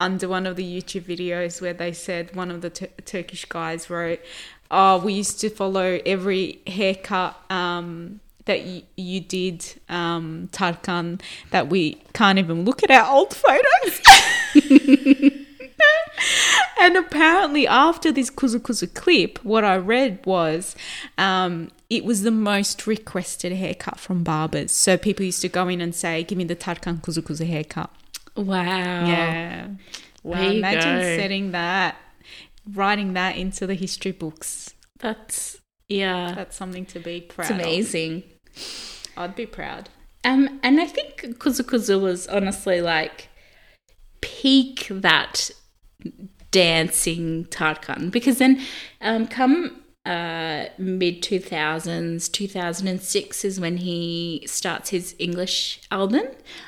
under 0.00 0.28
one 0.28 0.46
of 0.46 0.56
the 0.56 0.64
YouTube 0.64 1.02
videos 1.02 1.60
where 1.60 1.72
they 1.74 1.92
said 1.92 2.34
one 2.34 2.50
of 2.50 2.60
the 2.60 2.70
Tur- 2.70 2.88
Turkish 3.04 3.44
guys 3.44 3.88
wrote, 3.88 4.20
"Oh, 4.70 4.98
we 4.98 5.14
used 5.14 5.40
to 5.40 5.50
follow 5.50 6.00
every 6.04 6.60
haircut 6.66 7.36
um, 7.50 8.20
that 8.44 8.64
y- 8.64 8.82
you 8.96 9.20
did, 9.20 9.64
um, 9.88 10.48
Tarkan, 10.52 11.20
that 11.50 11.68
we 11.68 12.02
can't 12.12 12.38
even 12.38 12.64
look 12.64 12.82
at 12.82 12.90
our 12.90 13.10
old 13.14 13.34
photos." 13.34 14.00
and 16.80 16.96
apparently, 16.96 17.66
after 17.66 18.12
this 18.12 18.30
Kuzu 18.30 18.60
Kuzu 18.60 18.92
clip, 18.94 19.44
what 19.44 19.64
I 19.64 19.76
read 19.76 20.24
was 20.24 20.74
um, 21.18 21.70
it 21.88 22.04
was 22.04 22.22
the 22.22 22.30
most 22.30 22.86
requested 22.86 23.52
haircut 23.52 23.98
from 23.98 24.24
barbers. 24.24 24.72
So 24.72 24.96
people 24.96 25.24
used 25.24 25.42
to 25.42 25.48
go 25.48 25.68
in 25.68 25.80
and 25.80 25.94
say, 25.94 26.24
Give 26.24 26.38
me 26.38 26.44
the 26.44 26.56
Tarkan 26.56 27.00
Kuzu 27.00 27.20
Kuzu 27.22 27.46
haircut. 27.46 27.90
Wow. 28.36 28.64
Yeah. 28.64 29.68
Wow. 30.22 30.42
Imagine 30.42 31.00
go. 31.00 31.16
setting 31.16 31.52
that, 31.52 31.96
writing 32.72 33.14
that 33.14 33.36
into 33.36 33.66
the 33.66 33.74
history 33.74 34.12
books. 34.12 34.74
That's, 34.98 35.58
yeah. 35.88 36.32
That's 36.34 36.56
something 36.56 36.86
to 36.86 37.00
be 37.00 37.20
proud 37.20 37.50
It's 37.50 37.60
amazing. 37.60 38.24
of. 38.24 39.08
I'd 39.16 39.34
be 39.34 39.46
proud. 39.46 39.88
Um, 40.24 40.60
and 40.62 40.80
I 40.80 40.86
think 40.86 41.22
Kuzu 41.38 41.62
Kuzu 41.62 42.00
was 42.00 42.26
honestly 42.26 42.80
like 42.80 43.28
peak 44.20 44.88
that 44.90 45.50
dancing 46.50 47.44
Tarkan 47.46 48.10
because 48.10 48.38
then 48.38 48.60
um, 49.00 49.26
come 49.26 49.82
uh, 50.06 50.68
mid 50.78 51.22
2000s, 51.22 52.30
2006 52.30 53.44
is 53.44 53.58
when 53.60 53.78
he 53.78 54.44
starts 54.46 54.90
his 54.90 55.14
English 55.18 55.80
album. 55.90 56.22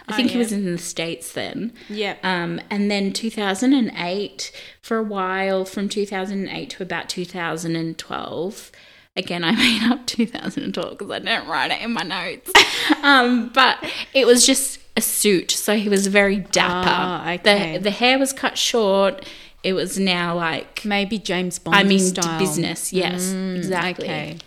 I 0.08 0.12
Oh, 0.12 0.16
think 0.16 0.30
he 0.32 0.38
was 0.38 0.52
in 0.52 0.64
the 0.64 0.78
States 0.78 1.32
then. 1.32 1.72
Yeah. 1.88 2.16
Um, 2.22 2.60
and 2.70 2.90
then 2.90 3.12
2008, 3.12 4.52
for 4.82 4.96
a 4.98 5.02
while, 5.02 5.64
from 5.64 5.88
2008 5.88 6.70
to 6.70 6.82
about 6.82 7.08
2012. 7.08 8.72
Again, 9.16 9.42
I 9.44 9.52
made 9.56 9.82
up 9.90 10.06
2012 10.06 10.98
because 10.98 11.10
I 11.10 11.18
didn't 11.18 11.48
write 11.48 11.70
it 11.70 11.80
in 11.82 11.92
my 11.92 12.02
notes. 12.02 12.52
um, 13.02 13.50
but 13.52 13.78
it 14.14 14.26
was 14.26 14.46
just 14.46 14.80
a 14.96 15.00
suit, 15.00 15.50
so 15.50 15.76
he 15.76 15.88
was 15.88 16.06
very 16.08 16.36
dapper. 16.36 16.88
Ah, 16.90 17.32
okay. 17.34 17.76
The 17.76 17.84
the 17.84 17.90
hair 17.90 18.18
was 18.18 18.32
cut 18.32 18.58
short. 18.58 19.24
It 19.62 19.72
was 19.72 19.98
now 19.98 20.36
like 20.36 20.84
Maybe 20.84 21.18
James 21.18 21.58
Bond 21.58 21.76
I 21.76 21.82
mean 21.82 21.98
style. 21.98 22.38
business. 22.38 22.92
Yes, 22.92 23.22
Mm, 23.22 23.56
exactly. 23.56 24.06
Okay. 24.06 24.38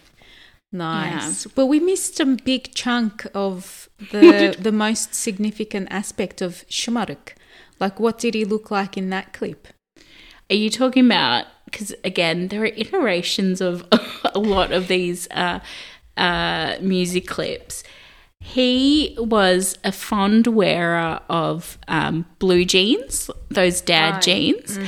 Nice. 0.72 1.48
Well, 1.56 1.68
we 1.68 1.80
missed 1.82 2.20
a 2.22 2.26
big 2.26 2.74
chunk 2.74 3.28
of 3.34 3.90
the 4.12 4.56
the 4.62 4.72
most 4.72 5.14
significant 5.14 5.88
aspect 5.92 6.42
of 6.42 6.64
Şımarık. 6.70 7.36
Like, 7.80 8.00
what 8.00 8.20
did 8.20 8.36
he 8.36 8.46
look 8.46 8.72
like 8.72 8.96
in 8.98 9.10
that 9.10 9.34
clip? 9.34 9.68
Are 10.50 10.56
you 10.56 10.70
talking 10.70 11.06
about? 11.06 11.46
Because 11.66 11.94
again, 12.04 12.48
there 12.48 12.62
are 12.64 12.74
iterations 12.78 13.60
of 13.62 13.86
a 14.36 14.40
lot 14.40 14.72
of 14.72 14.88
these 14.88 15.28
uh, 15.32 15.60
uh, 16.18 16.76
music 16.82 17.28
clips. 17.28 17.84
He 18.44 19.16
was 19.20 19.78
a 19.84 19.92
fond 19.92 20.48
wearer 20.48 21.20
of 21.30 21.78
um, 21.88 22.26
blue 22.40 22.66
jeans, 22.66 23.30
those 23.50 23.82
dad 23.82 24.16
Right. 24.16 24.22
jeans. 24.24 24.80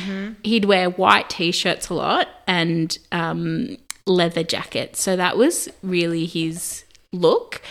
He'd 0.43 0.65
wear 0.65 0.89
white 0.89 1.29
t-shirts 1.29 1.89
a 1.89 1.93
lot 1.93 2.27
and 2.47 2.97
um, 3.11 3.77
leather 4.07 4.43
jackets. 4.43 5.01
So 5.01 5.15
that 5.15 5.37
was 5.37 5.69
really 5.83 6.25
his 6.25 6.83
look. 7.11 7.61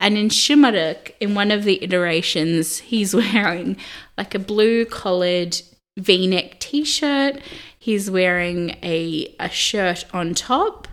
And 0.00 0.18
in 0.18 0.28
Şımarık, 0.28 1.12
in 1.20 1.34
one 1.36 1.50
of 1.52 1.62
the 1.64 1.82
iterations, 1.82 2.78
he's 2.78 3.14
wearing 3.14 3.76
like 4.18 4.34
a 4.34 4.38
blue 4.40 4.84
collared 4.84 5.56
v-neck 5.96 6.58
t-shirt. 6.58 7.40
He's 7.78 8.10
wearing 8.10 8.70
a, 8.82 9.34
a 9.38 9.48
shirt 9.48 10.04
on 10.12 10.34
top, 10.34 10.87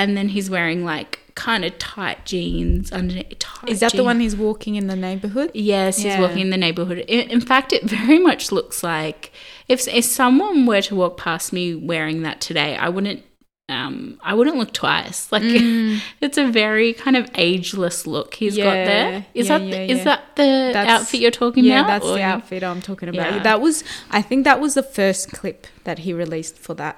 and 0.00 0.16
then 0.16 0.28
he's 0.30 0.48
wearing 0.50 0.84
like 0.84 1.18
kind 1.34 1.64
of 1.64 1.78
tight 1.78 2.24
jeans 2.24 2.90
underneath. 2.92 3.38
Tight 3.38 3.68
Is 3.70 3.80
that 3.80 3.92
the 3.92 4.02
one 4.04 4.18
he's 4.20 4.34
walking 4.34 4.74
in 4.74 4.86
the 4.88 4.96
neighborhood? 4.96 5.50
Yes, 5.54 5.96
he's 5.98 6.06
Yeah. 6.06 6.20
walking 6.20 6.40
in 6.40 6.50
the 6.50 6.56
neighborhood. 6.56 6.98
In, 7.06 7.30
in 7.30 7.40
fact, 7.40 7.72
it 7.72 7.82
very 7.84 8.18
much 8.18 8.50
looks 8.50 8.82
like 8.82 9.30
if 9.68 9.86
if 9.88 10.04
someone 10.04 10.66
were 10.66 10.82
to 10.82 10.94
walk 10.94 11.16
past 11.16 11.52
me 11.52 11.74
wearing 11.74 12.22
that 12.22 12.40
today, 12.40 12.76
I 12.76 12.88
wouldn't. 12.88 13.22
Um, 13.68 14.18
I 14.24 14.34
wouldn't 14.34 14.56
look 14.56 14.72
twice. 14.72 15.30
Like 15.30 15.42
it's 16.24 16.36
a 16.38 16.46
very 16.50 16.92
kind 16.92 17.16
of 17.16 17.30
ageless 17.36 18.04
look 18.04 18.34
he's 18.34 18.56
got 18.56 18.64
Yeah, 18.64 18.84
there. 18.84 19.26
Is 19.32 19.48
yeah, 19.48 19.58
that 19.58 19.66
yeah, 19.68 19.80
is 19.94 19.98
yeah. 19.98 20.04
that 20.04 20.20
the 20.34 20.42
That's- 20.74 20.88
outfit 21.02 21.20
you're 21.20 21.30
talking 21.30 21.64
yeah, 21.64 21.80
about? 21.80 21.86
that's 21.88 22.06
Or- 22.06 22.16
the 22.16 22.22
outfit 22.22 22.64
I'm 22.64 22.82
talking 22.82 23.08
about. 23.08 23.32
Yeah. 23.32 23.42
That 23.44 23.60
was, 23.60 23.84
I 24.10 24.22
think, 24.22 24.42
that 24.44 24.58
was 24.60 24.74
the 24.74 24.82
first 24.82 25.30
clip 25.30 25.68
that 25.84 26.00
he 26.00 26.12
released 26.12 26.58
for 26.58 26.74
that. 26.82 26.96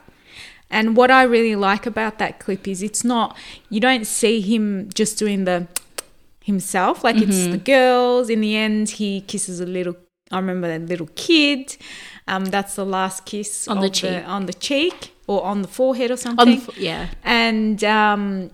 And 0.73 0.97
what 0.97 1.11
I 1.11 1.23
really 1.23 1.55
like 1.55 1.85
about 1.87 2.19
that 2.19 2.41
clip 2.41 2.67
is 2.67 2.83
it's 2.83 3.05
not 3.05 3.37
you 3.71 3.79
don't 3.79 4.07
see 4.07 4.41
him 4.41 4.89
just 4.95 5.19
doing 5.19 5.45
the 5.45 5.69
himself 6.45 7.05
like 7.05 7.17
it's 7.17 7.37
Mm-hmm. 7.37 7.53
the 7.53 7.59
girls. 7.59 8.29
In 8.31 8.41
the 8.41 8.57
end, 8.57 8.91
he 8.91 9.21
kisses 9.23 9.61
a 9.61 9.67
little. 9.67 9.97
I 10.31 10.37
remember 10.39 10.69
a 10.73 10.79
little 10.79 11.09
kid. 11.15 11.77
Um, 12.27 12.47
that's 12.47 12.75
the 12.77 12.87
last 12.87 13.25
kiss 13.27 13.69
On 13.69 13.81
the 13.81 13.91
cheek. 13.91 14.23
on 14.27 14.47
the 14.47 14.55
cheek 14.55 15.13
or 15.27 15.45
on 15.45 15.63
the 15.63 15.69
forehead 15.69 16.11
or 16.11 16.15
On 16.15 16.19
something 16.19 16.61
the, 16.61 16.73
f- 16.73 16.79
yeah, 16.79 17.09
and 17.25 17.83
um, 17.85 18.51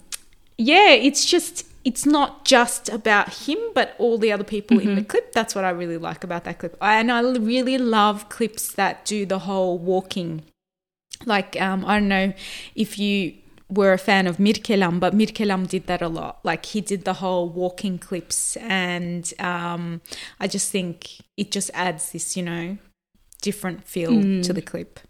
yeah, 0.57 0.91
it's 0.91 1.25
just 1.25 1.67
it's 1.85 2.05
not 2.05 2.45
just 2.45 2.89
about 2.89 3.33
him, 3.47 3.59
but 3.75 3.95
all 3.99 4.19
the 4.19 4.33
other 4.33 4.45
people 4.45 4.79
in 4.81 4.95
the 4.97 5.03
clip. 5.05 5.33
That's 5.33 5.55
what 5.55 5.65
I 5.65 5.71
really 5.71 5.99
like 5.99 6.25
about 6.25 6.45
that 6.45 6.59
clip, 6.59 6.77
and 6.81 7.13
I 7.13 7.21
really 7.21 7.79
love 7.79 8.29
clips 8.29 8.73
that 8.73 9.05
do 9.05 9.25
the 9.25 9.41
whole 9.41 9.79
walking. 9.79 10.43
Like 11.25 11.61
um, 11.61 11.85
I 11.85 11.99
don't 11.99 12.09
know 12.09 12.33
if 12.75 12.99
you 12.99 13.35
were 13.71 13.93
a 13.93 13.99
fan 13.99 14.27
of 14.27 14.39
Mirkelam, 14.39 14.99
but 14.99 15.15
Mirkelam 15.15 15.69
did 15.69 15.87
that 15.89 16.01
a 16.01 16.09
lot. 16.09 16.39
Like 16.43 16.65
he 16.67 16.81
did 16.81 17.05
the 17.05 17.15
whole 17.15 17.49
walking 17.49 17.99
clips, 17.99 18.57
and 18.57 19.33
um, 19.39 20.01
I 20.41 20.49
just 20.49 20.71
think 20.71 21.19
it 21.37 21.51
just 21.51 21.71
adds 21.75 22.13
this, 22.13 22.37
you 22.37 22.43
know, 22.43 22.79
different 23.43 23.87
feel 23.87 24.11
to 24.43 24.53
the 24.53 24.63
clip. 24.63 25.01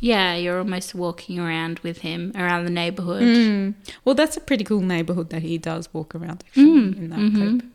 yeah. 0.00 0.34
You're 0.34 0.58
almost 0.58 0.94
walking 0.94 1.38
around 1.38 1.80
with 1.80 1.98
him 1.98 2.32
around 2.34 2.64
the 2.64 2.70
neighborhood. 2.70 3.22
Mm. 3.22 3.74
Well, 4.04 4.14
that's 4.14 4.36
a 4.36 4.40
pretty 4.40 4.64
cool 4.64 4.80
neighborhood 4.80 5.30
that 5.30 5.42
he 5.42 5.58
does 5.58 5.92
walk 5.92 6.14
around 6.14 6.44
actually 6.46 6.62
in 6.98 7.10
that 7.10 7.32
clip. 7.34 7.70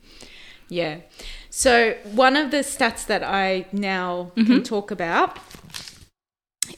Yeah. 0.67 0.97
So 1.49 1.95
one 2.13 2.35
of 2.37 2.49
the 2.51 2.59
stats 2.59 3.05
that 3.07 3.23
I 3.23 3.65
now 3.73 4.31
can 4.35 4.63
talk 4.63 4.89
about 4.89 5.37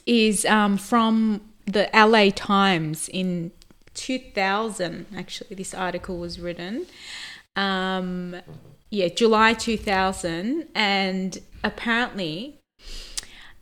is 0.06 0.44
um, 0.44 0.76
from 0.76 1.40
the 1.66 1.88
LA 1.94 2.30
Times 2.34 3.08
in 3.08 3.52
2000. 3.94 5.06
Actually, 5.16 5.56
this 5.56 5.74
article 5.74 6.18
was 6.18 6.38
written. 6.38 6.86
Um, 7.56 8.36
yeah, 8.90 9.08
July 9.08 9.54
2000, 9.54 10.68
and 10.74 11.38
apparently 11.62 12.60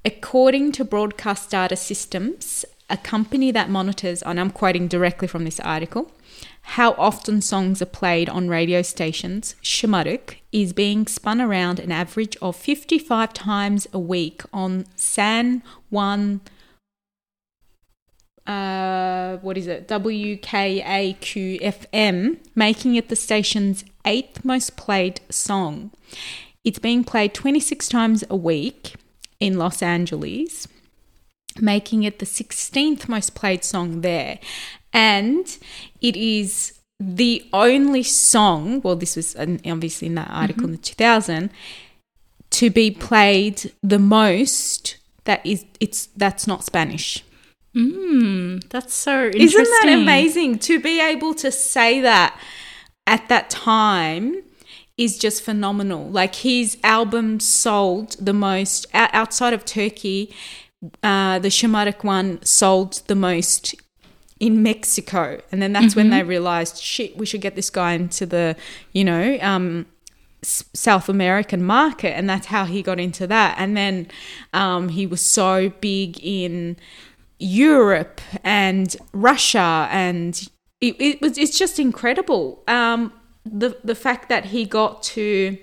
According 0.04 0.72
to 0.72 0.84
Broadcast 0.84 1.50
Data 1.50 1.76
Systems, 1.76 2.64
a 2.90 2.96
company 2.96 3.52
that 3.52 3.70
monitors, 3.70 4.20
and 4.22 4.40
I'm 4.40 4.50
quoting 4.50 4.88
directly 4.88 5.28
from 5.28 5.44
this 5.44 5.60
article, 5.60 6.10
how 6.62 6.92
often 6.92 7.42
songs 7.42 7.82
are 7.82 7.86
played 7.86 8.28
on 8.28 8.48
radio 8.48 8.82
stations, 8.82 9.56
Şımarık 9.62 10.36
is 10.52 10.72
being 10.72 11.06
spun 11.06 11.40
around 11.40 11.80
an 11.80 11.90
average 11.90 12.36
of 12.40 12.54
55 12.56 13.34
times 13.34 13.88
a 13.92 13.98
week 13.98 14.42
on 14.52 14.84
San 14.96 15.62
Juan, 15.90 16.40
uh, 18.46 19.38
what 19.38 19.58
is 19.58 19.66
it, 19.66 19.88
WKAQ-FM, 19.88 22.38
making 22.54 22.94
it 22.96 23.08
the 23.08 23.16
station's 23.16 23.84
eighth 24.04 24.44
most 24.44 24.76
played 24.76 25.22
song. 25.30 25.90
It's 26.64 26.78
being 26.78 27.04
played 27.04 27.34
26 27.34 27.88
times 27.88 28.24
a 28.30 28.36
week 28.36 28.94
in 29.40 29.58
Los 29.58 29.82
Angeles, 29.82 30.68
making 31.60 32.04
it 32.04 32.18
the 32.18 32.26
16th 32.26 33.08
most 33.08 33.34
played 33.34 33.64
song 33.64 34.00
there. 34.00 34.38
And 34.92 35.46
it 36.00 36.16
is 36.16 36.78
the 37.00 37.44
only 37.52 38.02
song, 38.02 38.80
well, 38.82 38.96
this 38.96 39.16
was 39.16 39.34
um, 39.36 39.58
obviously 39.66 40.08
in 40.08 40.14
that 40.16 40.30
article 40.30 40.64
in 40.64 40.72
the 40.72 40.78
2000, 40.78 41.50
to 42.50 42.70
be 42.70 42.90
played 42.90 43.72
the 43.82 43.98
most 43.98 44.98
that 45.24 45.44
is 45.44 45.64
it's 45.80 46.06
that's 46.16 46.46
not 46.46 46.64
Spanish. 46.64 47.24
Mm, 47.74 48.68
that's 48.68 48.94
so 48.94 49.26
interesting. 49.26 49.60
Isn't 49.60 49.64
that 49.82 49.88
amazing 49.88 50.58
to 50.60 50.78
be 50.78 51.00
able 51.00 51.34
to 51.34 51.50
say 51.50 52.00
that 52.00 52.38
at 53.06 53.28
that 53.28 53.48
time 53.48 54.42
is 54.98 55.18
just 55.18 55.42
phenomenal. 55.42 56.08
Like 56.08 56.36
his 56.36 56.76
album 56.82 57.40
sold 57.40 58.16
the 58.20 58.32
most 58.32 58.86
outside 58.92 59.54
of 59.54 59.64
Turkey. 59.64 60.34
Uh, 61.02 61.38
the 61.38 61.48
Şımarık 61.48 62.04
one 62.04 62.40
sold 62.42 63.02
the 63.06 63.14
most 63.14 63.74
in 64.42 64.60
Mexico, 64.60 65.40
and 65.52 65.62
then 65.62 65.72
that's 65.72 65.94
when 65.94 66.10
they 66.10 66.24
realized, 66.24 66.76
shit, 66.76 67.16
we 67.16 67.24
should 67.24 67.40
get 67.40 67.54
this 67.54 67.70
guy 67.70 67.92
into 67.92 68.26
the, 68.26 68.56
you 68.92 69.04
know, 69.04 69.38
um, 69.40 69.86
South 70.42 71.08
American 71.08 71.64
market, 71.64 72.16
and 72.16 72.28
that's 72.28 72.46
how 72.46 72.64
he 72.64 72.82
got 72.82 72.98
into 72.98 73.28
that. 73.28 73.54
And 73.56 73.76
then 73.76 74.08
um, 74.52 74.88
he 74.88 75.06
was 75.06 75.20
so 75.20 75.68
big 75.80 76.18
in 76.20 76.76
Europe 77.38 78.20
and 78.42 78.96
Russia, 79.12 79.86
and 79.92 80.48
it, 80.80 81.00
it 81.00 81.20
was 81.20 81.38
it's 81.38 81.56
just 81.56 81.78
incredible. 81.78 82.64
Um, 82.66 83.12
the 83.44 83.78
the 83.84 83.94
fact 83.94 84.28
that 84.28 84.46
he 84.46 84.64
got 84.64 85.04
to 85.14 85.56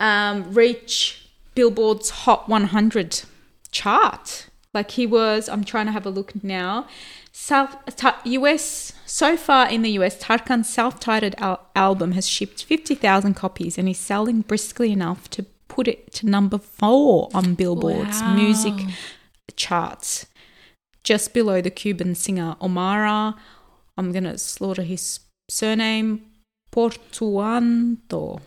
um, 0.00 0.54
reach 0.54 1.28
Billboard's 1.54 2.08
Hot 2.24 2.48
100 2.48 3.24
chart. 3.70 4.46
Like 4.74 4.92
he 4.92 5.06
was, 5.06 5.48
I'm 5.48 5.64
trying 5.64 5.86
to 5.86 5.92
have 5.92 6.06
a 6.06 6.10
look 6.10 6.42
now. 6.42 6.86
South 7.30 7.76
ta- 7.96 8.20
US 8.24 8.92
so 9.06 9.36
far 9.36 9.68
in 9.68 9.82
the 9.82 9.90
US, 9.98 10.18
Tarkan's 10.22 10.68
self-titled 10.68 11.34
al- 11.38 11.66
album 11.76 12.12
has 12.12 12.28
shipped 12.28 12.64
50,000 12.64 13.34
copies 13.34 13.76
and 13.78 13.88
is 13.88 13.98
selling 13.98 14.40
briskly 14.40 14.90
enough 14.92 15.28
to 15.30 15.44
put 15.68 15.88
it 15.88 16.12
to 16.14 16.26
number 16.26 16.58
four 16.58 17.28
on 17.34 17.54
Billboard's 17.54 18.20
Wow. 18.20 18.34
music 18.34 18.74
charts, 19.56 20.26
just 21.04 21.32
below 21.34 21.60
the 21.60 21.70
Cuban 21.70 22.14
singer 22.14 22.56
Omara. 22.60 23.36
I'm 23.98 24.12
gonna 24.12 24.38
slaughter 24.38 24.82
his 24.82 25.20
surname. 25.50 26.24
Portuondo 26.74 28.40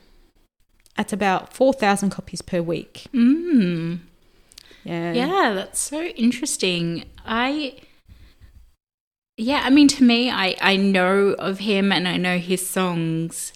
at 0.97 1.13
about 1.13 1.53
4,000 1.53 2.09
copies 2.09 2.41
per 2.41 2.61
week. 2.61 3.05
Mm. 3.13 3.99
Yeah. 4.86 5.13
Yeah, 5.13 5.54
that's 5.54 5.80
so 5.80 6.02
interesting. 6.04 7.04
I 7.26 7.80
yeah, 9.38 9.62
I 9.63 9.69
mean 9.69 9.88
to 9.89 10.04
me 10.04 10.30
I 10.32 10.56
I 10.62 10.78
know 10.78 11.36
of 11.38 11.60
him 11.60 11.91
and 11.91 12.08
I 12.08 12.17
know 12.17 12.38
his 12.38 12.67
songs 12.67 13.52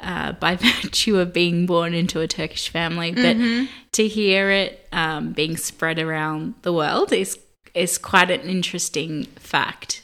uh, 0.00 0.32
by 0.32 0.56
virtue 0.82 1.18
of 1.18 1.32
being 1.32 1.64
born 1.66 1.94
into 1.94 2.20
a 2.20 2.28
Turkish 2.28 2.68
family, 2.68 3.12
but 3.12 3.36
Mm-hmm. 3.36 3.66
to 3.92 4.06
hear 4.06 4.50
it 4.50 4.86
um, 4.92 5.32
being 5.32 5.56
spread 5.56 5.98
around 5.98 6.54
the 6.62 6.72
world 6.72 7.12
is 7.12 7.38
is 7.74 7.96
quite 7.98 8.30
an 8.30 8.40
interesting 8.42 9.24
fact 9.36 10.02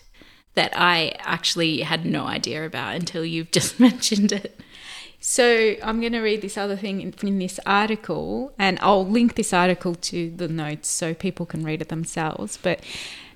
that 0.55 0.73
I 0.77 1.17
actually 1.19 1.81
had 1.81 2.07
no 2.07 2.27
idea 2.27 2.65
about 2.65 2.95
until 2.95 3.25
you've 3.25 3.51
just 3.59 3.79
mentioned 3.81 4.33
it. 4.33 4.61
So 5.27 5.75
I'm 5.83 6.01
going 6.01 6.13
to 6.13 6.21
read 6.21 6.43
this 6.43 6.59
other 6.59 6.77
thing 6.77 7.01
in, 7.01 7.15
in 7.23 7.39
this 7.39 7.59
article, 7.65 8.53
and 8.59 8.79
I'll 8.83 9.07
link 9.07 9.37
this 9.37 9.55
article 9.55 9.95
to 9.95 10.31
the 10.31 10.49
notes 10.49 10.91
so 10.91 11.15
people 11.15 11.47
can 11.47 11.65
read 11.65 11.81
it 11.81 11.89
themselves. 11.89 12.59
But 12.63 12.81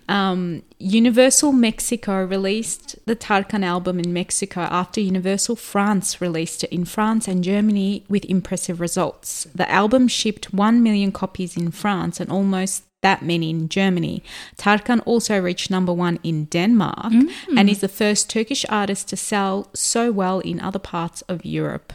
um, 0.06 0.64
Universal 0.78 1.52
Mexico 1.52 2.22
released 2.22 2.96
the 3.06 3.16
Tarkan 3.16 3.64
album 3.64 3.98
in 3.98 4.12
Mexico 4.12 4.60
after 4.60 5.00
Universal 5.00 5.56
France 5.56 6.20
released 6.20 6.62
it 6.62 6.70
in 6.70 6.84
France 6.84 7.26
and 7.26 7.42
Germany 7.42 8.04
with 8.06 8.26
impressive 8.26 8.82
results. 8.82 9.46
The 9.54 9.70
album 9.70 10.08
shipped 10.08 10.52
1 10.52 10.82
million 10.82 11.10
copies 11.10 11.56
in 11.56 11.70
France 11.70 12.20
and 12.20 12.30
almost 12.30 12.84
that 13.02 13.22
many 13.22 13.50
in 13.50 13.68
Germany. 13.68 14.22
Tarkan 14.56 15.00
also 15.04 15.38
reached 15.40 15.70
number 15.70 15.92
one 15.92 16.18
in 16.22 16.46
Denmark 16.46 17.12
and 17.56 17.70
is 17.70 17.80
the 17.80 17.88
first 17.88 18.28
Turkish 18.28 18.64
artist 18.68 19.08
to 19.08 19.16
sell 19.16 19.68
so 19.74 20.10
well 20.10 20.40
in 20.40 20.60
other 20.60 20.80
parts 20.80 21.22
of 21.22 21.44
Europe. 21.44 21.92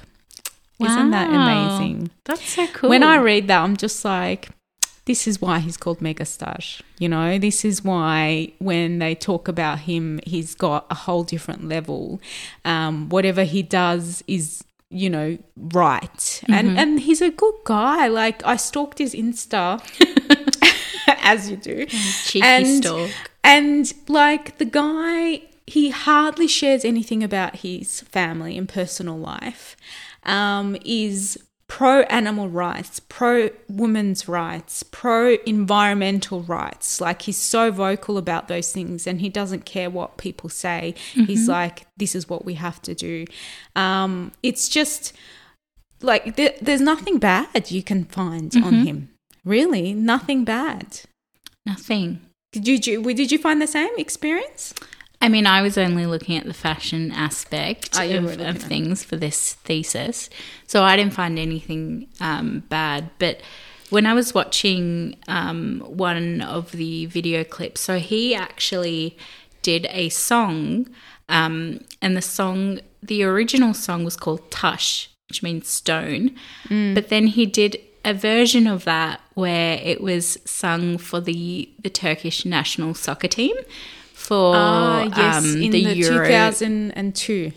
Isn't 0.80 1.12
that 1.12 1.30
amazing? 1.30 2.12
That's 2.26 2.48
so 2.50 2.68
cool. 2.68 2.90
When 2.90 3.04
I 3.04 3.18
read 3.18 3.48
that, 3.48 3.62
I'm 3.62 3.78
just 3.78 4.04
like, 4.04 4.50
this 5.06 5.28
is 5.28 5.42
why 5.42 5.60
he's 5.60 5.78
called 5.78 6.00
Megastar. 6.00 6.82
You 6.98 7.10
know, 7.10 7.38
this 7.38 7.66
is 7.66 7.84
why 7.84 8.54
when 8.60 9.00
they 9.00 9.16
talk 9.16 9.48
about 9.48 9.80
him, 9.80 10.20
he's 10.26 10.56
got 10.56 10.86
a 10.90 10.96
whole 10.96 11.24
different 11.24 11.68
level. 11.68 12.22
Um, 12.64 13.10
whatever 13.10 13.44
he 13.44 13.64
does 13.64 14.24
is, 14.28 14.64
you 14.90 15.10
know, 15.10 15.38
right. 15.58 16.44
And 16.48 16.80
and 16.80 17.00
he's 17.02 17.22
a 17.22 17.32
good 17.32 17.56
guy. 17.66 18.08
Like 18.08 18.46
I 18.46 18.56
stalked 18.56 19.00
his 19.00 19.14
Insta, 19.14 19.82
as 21.22 21.50
you 21.50 21.58
do. 21.58 21.86
cheeky 21.86 22.42
and- 22.46 22.84
stalk. 22.84 23.12
And 23.44 23.94
like 24.08 24.58
the 24.58 24.66
guy, 24.66 25.42
he 25.68 25.90
hardly 25.90 26.48
shares 26.48 26.86
anything 26.86 27.24
about 27.24 27.58
his 27.58 28.02
family 28.02 28.58
and 28.58 28.70
personal 28.70 29.18
life. 29.18 29.76
Um, 30.26 30.78
is 30.86 31.38
pro 31.68 32.02
animal 32.04 32.48
rights, 32.48 33.02
pro 33.02 33.50
women's 33.68 34.28
rights, 34.28 34.84
pro 34.84 35.38
environmental 35.46 36.42
rights. 36.44 37.02
Like 37.02 37.24
he's 37.24 37.36
so 37.36 37.72
vocal 37.72 38.18
about 38.18 38.48
those 38.48 38.72
things, 38.72 39.08
and 39.08 39.20
he 39.20 39.28
doesn't 39.28 39.66
care 39.66 39.90
what 39.90 40.18
people 40.18 40.50
say. 40.50 40.96
He's 41.14 41.50
like, 41.50 41.86
this 41.98 42.16
is 42.16 42.30
what 42.30 42.46
we 42.46 42.54
have 42.54 42.82
to 42.84 42.94
do. 42.94 43.26
Um, 43.76 44.32
it's 44.44 44.70
just 44.70 45.14
like 46.02 46.36
there, 46.36 46.54
there's 46.62 46.82
nothing 46.82 47.18
bad 47.18 47.72
you 47.72 47.82
can 47.84 48.06
find 48.06 48.56
on 48.64 48.86
him. 48.86 49.10
Really, 49.46 49.94
nothing 49.94 50.44
bad. 50.46 51.02
Nothing. 51.66 52.22
Did 52.52 52.68
you, 52.68 53.02
did 53.14 53.32
you 53.32 53.38
find 53.38 53.62
the 53.62 53.68
same 53.68 53.90
experience? 53.98 54.74
I 55.22 55.30
mean, 55.30 55.48
I 55.48 55.62
was 55.62 55.78
only 55.78 56.06
looking 56.06 56.38
at 56.38 56.46
the 56.46 56.54
fashion 56.54 57.12
aspect 57.12 57.92
Oh, 57.98 58.04
of, 58.04 58.40
of 58.42 58.58
things 58.58 59.04
for 59.04 59.16
this 59.16 59.54
thesis, 59.54 60.30
so 60.68 60.84
I 60.84 60.98
didn't 60.98 61.14
find 61.14 61.40
anything 61.40 62.10
um, 62.20 62.64
bad. 62.68 63.10
But 63.20 63.40
when 63.90 64.06
I 64.06 64.14
was 64.14 64.34
watching 64.34 65.16
um, 65.30 65.80
one 65.88 66.42
of 66.42 66.74
the 66.74 67.06
video 67.06 67.46
clips, 67.46 67.80
so 67.82 68.00
he 68.00 68.36
actually 68.36 69.18
did 69.62 69.88
a 69.92 70.10
song, 70.10 70.88
um, 71.30 71.80
and 72.02 72.18
the 72.18 72.22
song, 72.22 72.80
the 73.02 73.24
original 73.24 73.74
song 73.74 74.04
was 74.04 74.18
called 74.18 74.52
Taş, 74.52 75.08
which 75.30 75.42
means 75.42 75.70
stone, 75.70 76.36
Mm. 76.68 76.94
but 76.96 77.08
then 77.08 77.28
he 77.28 77.46
did 77.46 77.78
a 78.04 78.14
version 78.14 78.68
of 78.68 78.84
that 78.84 79.22
where 79.36 79.80
it 79.84 80.02
was 80.02 80.38
sung 80.46 80.98
for 80.98 81.20
the 81.20 81.70
the 81.82 81.90
Turkish 81.90 82.46
national 82.46 82.94
soccer 82.94 83.28
team 83.28 83.56
for 84.14 84.54
Ah, 84.56 85.04
yes, 85.18 85.38
um, 85.38 85.62
in 85.62 85.72
the, 85.72 85.84
the, 85.84 85.96
Euro. 85.96 86.26
2002. 86.26 87.52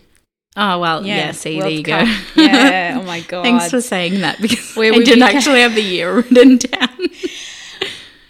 Oh 0.59 0.79
well, 0.81 1.05
yeah. 1.05 1.33
see, 1.33 1.61
there 1.61 1.69
you 1.69 1.83
Cup. 1.83 2.07
go. 2.07 2.13
Yeah. 2.43 2.99
Oh 3.01 3.05
my 3.05 3.21
god. 3.21 3.43
Thanks 3.45 3.71
for 3.71 3.81
saying 3.83 4.21
that 4.23 4.41
because 4.41 4.75
Where 4.75 4.93
I 4.93 4.97
didn't 4.99 5.21
became- 5.21 5.37
actually 5.37 5.61
have 5.61 5.75
the 5.75 5.83
year 5.83 6.15
written 6.17 6.57
down. 6.57 6.89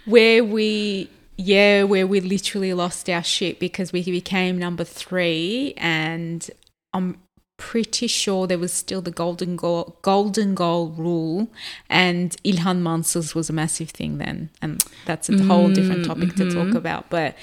where 0.05 0.45
we 0.45 1.09
yeah 1.37 1.83
where 1.83 2.07
we 2.07 2.21
literally 2.21 2.73
lost 2.73 3.09
our 3.11 3.23
shit 3.23 3.59
because 3.59 3.93
we 3.93 4.03
became 4.03 4.57
number 4.59 4.85
three 4.85 5.75
and 5.77 6.51
i'm 6.95 7.19
pretty 7.59 8.07
sure 8.07 8.47
there 8.47 8.59
was 8.59 8.71
still 8.73 9.01
the 9.01 9.11
golden 9.11 9.57
goal 9.57 9.97
golden 10.03 10.55
goal 10.55 10.89
rule 10.91 11.49
and 11.89 12.37
ilhan 12.45 12.83
mansız 12.83 13.35
was 13.35 13.49
a 13.49 13.53
massive 13.53 13.89
thing 13.91 14.19
then 14.19 14.51
and 14.61 14.85
that's 15.07 15.31
a 15.31 15.39
whole 15.45 15.69
different 15.71 16.05
topic 16.05 16.35
to 16.37 16.51
talk 16.51 16.75
about 16.75 17.09
but 17.09 17.35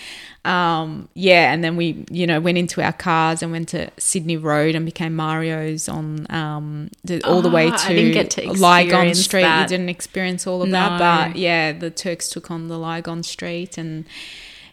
um 0.45 1.09
yeah 1.15 1.51
and 1.51 1.63
then 1.63 1.75
we 1.75 2.05
you 2.11 2.27
know 2.27 2.39
went 2.39 2.59
into 2.59 2.79
our 2.81 2.93
cars 2.93 3.41
and 3.41 3.51
went 3.51 3.67
to 3.69 3.89
sydney 3.97 4.37
road 4.37 4.75
and 4.75 4.85
became 4.85 5.15
mario's 5.15 5.89
on 5.89 6.27
um 6.29 6.89
the, 7.03 7.19
all 7.23 7.41
the 7.41 7.49
way 7.49 7.69
Ah, 7.71 7.77
to 7.87 8.23
to 8.35 8.51
Lygon 8.53 9.15
street 9.15 9.41
that. 9.41 9.61
you 9.63 9.67
didn't 9.77 9.89
experience 9.89 10.45
all 10.45 10.61
of 10.61 10.69
No. 10.69 10.79
that 10.79 10.99
but 11.31 11.39
yeah, 11.39 11.71
the 11.71 11.89
Turks 11.89 12.29
took 12.29 12.51
on 12.51 12.67
the 12.67 12.77
Lygon 12.77 13.23
Street 13.23 13.77
and 13.79 14.05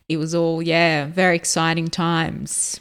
it 0.08 0.16
was 0.18 0.34
all, 0.34 0.60
yeah, 0.60 1.06
very 1.06 1.36
exciting 1.36 1.88
times. 1.88 2.80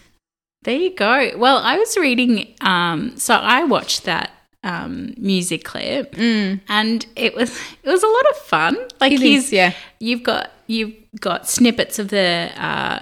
There 0.64 0.76
you 0.78 0.94
go. 0.96 1.32
Well, 1.38 1.58
I 1.58 1.78
was 1.78 1.96
reading. 1.98 2.54
Um, 2.62 3.18
so 3.18 3.36
I 3.36 3.64
watched 3.64 4.04
that 4.06 4.32
um, 4.64 5.14
music 5.18 5.64
clip, 5.64 6.14
and 6.18 7.06
it 7.16 7.34
was 7.36 7.58
it 7.84 7.90
was 7.90 8.04
a 8.04 8.08
lot 8.08 8.30
of 8.32 8.38
fun. 8.38 8.78
Like 9.00 9.14
It 9.14 9.22
he's 9.22 9.46
is, 9.46 9.54
yeah. 9.54 9.74
you've 10.00 10.24
got 10.24 10.52
you've 10.68 10.94
got 11.20 11.48
snippets 11.48 11.98
of 11.98 12.10
the 12.10 12.52
uh, 12.58 13.00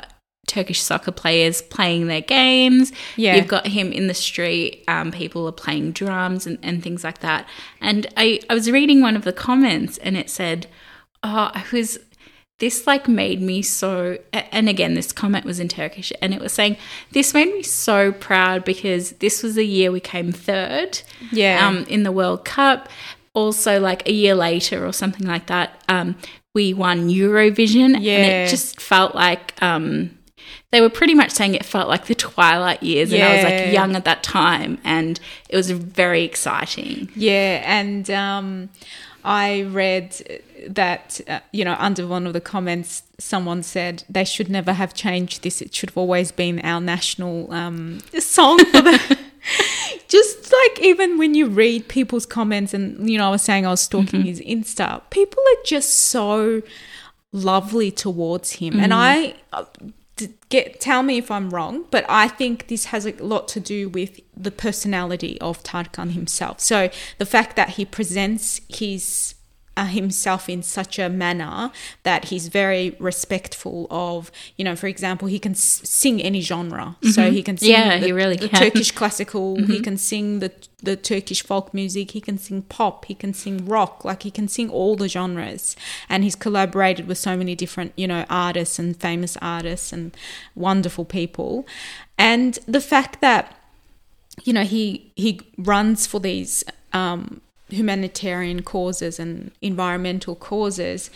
Turkish 0.48 0.82
soccer 0.82 1.12
players 1.12 1.62
playing 1.64 2.08
their 2.08 2.22
games. 2.22 2.92
Yeah. 3.16 3.36
You've 3.36 3.48
got 3.48 3.68
him 3.68 3.92
in 3.92 4.08
the 4.08 4.14
street. 4.14 4.84
Um, 4.88 5.12
people 5.12 5.46
are 5.48 5.52
playing 5.52 5.92
drums 5.92 6.48
and, 6.48 6.58
and 6.64 6.82
things 6.82 7.04
like 7.04 7.20
that. 7.20 7.48
And 7.82 8.08
I, 8.16 8.40
I 8.50 8.54
was 8.54 8.72
reading 8.72 9.02
one 9.02 9.16
of 9.18 9.24
the 9.24 9.34
comments 9.34 9.98
and 9.98 10.16
it 10.16 10.30
said, 10.30 10.68
Oh, 11.24 11.52
I 11.54 11.66
was 11.74 11.98
this 12.60 12.88
like 12.88 13.08
made 13.08 13.40
me 13.42 13.62
so 13.62 14.18
and 14.34 14.68
again 14.68 14.96
this 14.96 15.12
comment 15.12 15.46
was 15.46 15.60
in 15.60 15.68
turkish 15.68 16.12
and 16.22 16.34
it 16.34 16.42
was 16.42 16.52
saying 16.52 16.76
this 17.12 17.34
made 17.34 17.54
me 17.54 17.62
so 17.62 18.12
proud 18.12 18.64
because 18.66 19.12
this 19.14 19.44
was 19.44 19.56
the 19.56 19.66
year 19.66 19.92
we 19.92 20.00
came 20.00 20.32
third 20.32 21.02
Yeah. 21.32 21.68
um, 21.68 21.86
in 21.88 22.04
the 22.04 22.12
world 22.12 22.46
cup. 22.46 22.90
Also 23.34 23.80
like 23.80 24.08
a 24.10 24.12
year 24.12 24.34
later 24.34 24.84
or 24.84 24.92
something 24.92 25.28
like 25.28 25.46
that 25.46 25.84
um, 25.88 26.16
we 26.56 26.74
won 26.74 27.08
eurovision 27.10 27.96
and 27.96 28.04
it 28.06 28.50
just 28.50 28.82
felt 28.82 29.14
like 29.14 29.54
um, 29.62 30.18
they 30.72 30.82
were 30.82 30.90
pretty 30.90 31.14
much 31.14 31.30
saying 31.30 31.54
it 31.54 31.64
felt 31.64 31.88
like 31.88 32.06
the 32.08 32.16
twilight 32.16 32.82
years 32.82 33.14
and 33.14 33.22
i 33.22 33.36
was 33.36 33.44
like 33.44 33.72
young 33.72 33.96
at 33.96 34.06
that 34.06 34.24
time 34.24 34.80
and 34.84 35.20
it 35.50 35.56
was 35.56 35.70
very 35.70 36.24
exciting. 36.24 37.10
Yeah, 37.16 37.62
and 37.64 38.10
um, 38.10 38.70
I 39.28 39.64
read 39.64 40.42
that 40.70 41.20
uh, 41.28 41.42
you 41.52 41.66
know 41.66 41.76
under 41.78 42.08
one 42.08 42.26
of 42.26 42.32
the 42.32 42.40
comments, 42.40 43.04
someone 43.20 43.62
said 43.62 44.06
they 44.10 44.24
should 44.24 44.50
never 44.50 44.72
have 44.72 44.94
changed 44.94 45.44
this. 45.44 45.62
It 45.62 45.76
should 45.76 45.90
have 45.90 45.98
always 45.98 46.32
been 46.32 46.60
our 46.62 46.80
national 46.80 47.52
um, 47.54 48.00
song. 48.18 48.58
For 48.66 48.82
the 48.82 49.18
Just 50.08 50.54
like 50.54 50.80
even 50.82 51.18
when 51.18 51.36
you 51.36 51.48
read 51.48 51.90
people's 51.90 52.26
comments, 52.26 52.74
and 52.74 53.10
you 53.10 53.18
know, 53.18 53.28
I 53.28 53.30
was 53.30 53.42
saying 53.42 53.66
I 53.66 53.72
was 53.72 53.82
stalking 53.82 54.24
his 54.24 54.40
Insta. 54.40 55.02
People 55.10 55.44
are 55.44 55.64
just 55.66 55.90
so 55.90 56.62
lovely 57.34 57.92
towards 57.92 58.54
him, 58.54 58.80
and 58.80 58.94
I. 58.94 59.36
Get 60.50 60.80
tell 60.80 61.04
me 61.04 61.18
if 61.18 61.30
I'm 61.30 61.50
wrong, 61.50 61.86
but 61.92 62.06
I 62.08 62.28
think 62.28 62.68
this 62.68 62.86
has 62.86 63.06
a 63.06 63.12
lot 63.24 63.48
to 63.50 63.60
do 63.60 63.90
with 63.90 64.20
the 64.36 64.52
personality 64.52 65.40
of 65.42 65.64
Tarkan 65.64 66.12
himself. 66.12 66.60
So 66.60 66.90
the 67.18 67.26
fact 67.26 67.56
that 67.56 67.70
he 67.70 67.86
presents 67.86 68.62
his 68.70 69.36
himself 69.86 70.50
in 70.50 70.64
such 70.64 71.00
a 71.00 71.10
manner 71.10 71.72
that 72.04 72.26
he's 72.26 72.48
very 72.48 72.96
respectful 73.00 73.88
of, 73.92 74.32
you 74.56 74.66
know, 74.66 74.76
for 74.76 74.88
example, 74.88 75.28
he 75.28 75.40
can 75.40 75.52
s- 75.54 75.82
sing 75.84 76.22
any 76.22 76.42
genre. 76.42 76.96
So 77.12 77.32
he 77.32 77.44
can 77.44 77.58
sing 77.58 77.68
Mm-hmm. 77.74 77.90
Yeah, 77.90 78.00
the, 78.00 78.06
he 78.06 78.12
really 78.12 78.36
the 78.36 78.50
can. 78.50 78.62
Mm-hmm. 78.62 78.64
Turkish 78.70 78.92
classical, 78.92 79.56
he 79.58 79.80
can 79.82 79.98
sing 79.98 80.40
the 80.40 80.52
the 80.84 80.96
Turkish 80.96 81.42
folk 81.44 81.74
music, 81.74 82.12
he 82.12 82.22
can 82.22 82.38
sing 82.38 82.62
pop, 82.62 83.06
he 83.06 83.16
can 83.16 83.34
sing 83.34 83.66
rock, 83.66 84.06
like 84.06 84.24
he 84.24 84.32
can 84.32 84.48
sing 84.48 84.70
all 84.70 84.96
the 84.96 85.10
genres. 85.10 85.76
And 86.08 86.24
he's 86.24 86.36
collaborated 86.36 87.08
with 87.08 87.18
so 87.18 87.36
many 87.36 87.56
different, 87.56 87.94
you 87.98 88.08
know, 88.08 88.26
artists 88.30 88.78
and 88.80 88.96
famous 88.96 89.38
artists 89.42 89.92
and 89.92 90.16
wonderful 90.56 91.04
people. 91.04 91.66
And 92.18 92.60
the 92.68 92.82
fact 92.82 93.22
that 93.22 93.54
you 94.44 94.54
know, 94.54 94.64
he 94.64 95.12
he 95.16 95.42
runs 95.58 96.06
for 96.06 96.20
these 96.20 96.64
um, 96.94 97.42
humanitarian 97.70 98.62
causes 98.64 99.20
and 99.20 99.52
environmental 99.62 100.36
causes, 100.36 101.10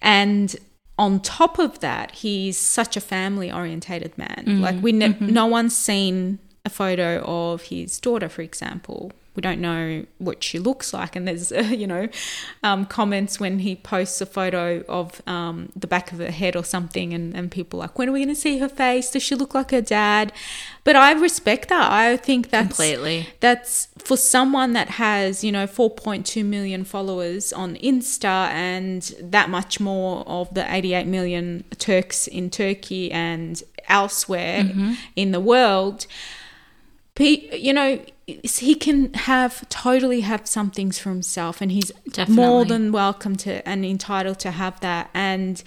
and 0.00 0.56
on 0.98 1.20
top 1.20 1.58
of 1.58 1.78
that, 1.80 2.10
he's 2.10 2.56
such 2.56 2.96
a 2.96 3.00
family 3.00 3.52
orientated 3.52 4.16
man. 4.18 4.44
Mm-hmm. 4.46 4.60
Like 4.60 4.82
we, 4.82 4.92
ne- 4.92 5.10
mm-hmm. 5.10 5.32
no 5.32 5.46
one's 5.46 5.76
seen 5.76 6.40
a 6.68 6.74
photo 6.82 7.10
of 7.24 7.62
his 7.72 7.98
daughter, 8.00 8.28
for 8.28 8.42
example. 8.42 9.00
We 9.36 9.42
don't 9.42 9.60
know 9.60 10.04
what 10.18 10.42
she 10.42 10.58
looks 10.58 10.92
like, 10.92 11.14
and 11.14 11.28
there's 11.28 11.52
uh, 11.60 11.60
you 11.82 11.86
know 11.86 12.08
um, 12.68 12.80
comments 12.86 13.38
when 13.38 13.60
he 13.60 13.76
posts 13.76 14.20
a 14.20 14.26
photo 14.26 14.82
of 14.88 15.22
um, 15.28 15.56
the 15.76 15.86
back 15.86 16.10
of 16.12 16.18
her 16.18 16.32
head 16.32 16.56
or 16.56 16.64
something, 16.64 17.14
and, 17.14 17.36
and 17.36 17.48
people 17.48 17.78
are 17.78 17.84
like, 17.84 17.96
when 17.98 18.08
are 18.08 18.12
we 18.12 18.18
going 18.24 18.34
to 18.34 18.40
see 18.40 18.58
her 18.58 18.68
face? 18.68 19.12
Does 19.12 19.22
she 19.22 19.36
look 19.36 19.54
like 19.54 19.70
her 19.70 19.80
dad? 19.80 20.32
But 20.82 20.96
I 20.96 21.12
respect 21.12 21.68
that. 21.68 21.88
I 21.92 22.16
think 22.16 22.50
that's 22.50 22.66
Completely. 22.76 23.28
that's 23.38 23.86
for 23.98 24.16
someone 24.16 24.72
that 24.72 24.88
has 25.04 25.44
you 25.44 25.52
know 25.52 25.66
4.2 25.68 26.44
million 26.44 26.82
followers 26.84 27.52
on 27.52 27.76
insta 27.76 28.48
and 28.50 29.02
that 29.20 29.50
much 29.50 29.78
more 29.78 30.24
of 30.26 30.52
the 30.54 30.64
88 30.74 31.06
million 31.06 31.62
turks 31.78 32.26
in 32.26 32.50
turkey 32.50 33.12
and 33.12 33.62
elsewhere 33.88 34.64
Mm-hmm. 34.64 34.92
in 35.14 35.30
the 35.30 35.40
world 35.40 36.06
you 37.26 37.72
know 37.72 38.00
he 38.26 38.74
can 38.74 39.12
have 39.14 39.68
totally 39.68 40.20
have 40.20 40.46
some 40.46 40.70
things 40.70 40.98
for 40.98 41.08
himself 41.08 41.60
and 41.60 41.72
he's 41.72 41.90
more 42.28 42.64
than 42.64 42.92
welcome 42.92 43.36
to 43.36 43.66
and 43.66 43.84
entitled 43.84 44.38
to 44.40 44.50
have 44.50 44.78
that. 44.80 45.08
And 45.14 45.62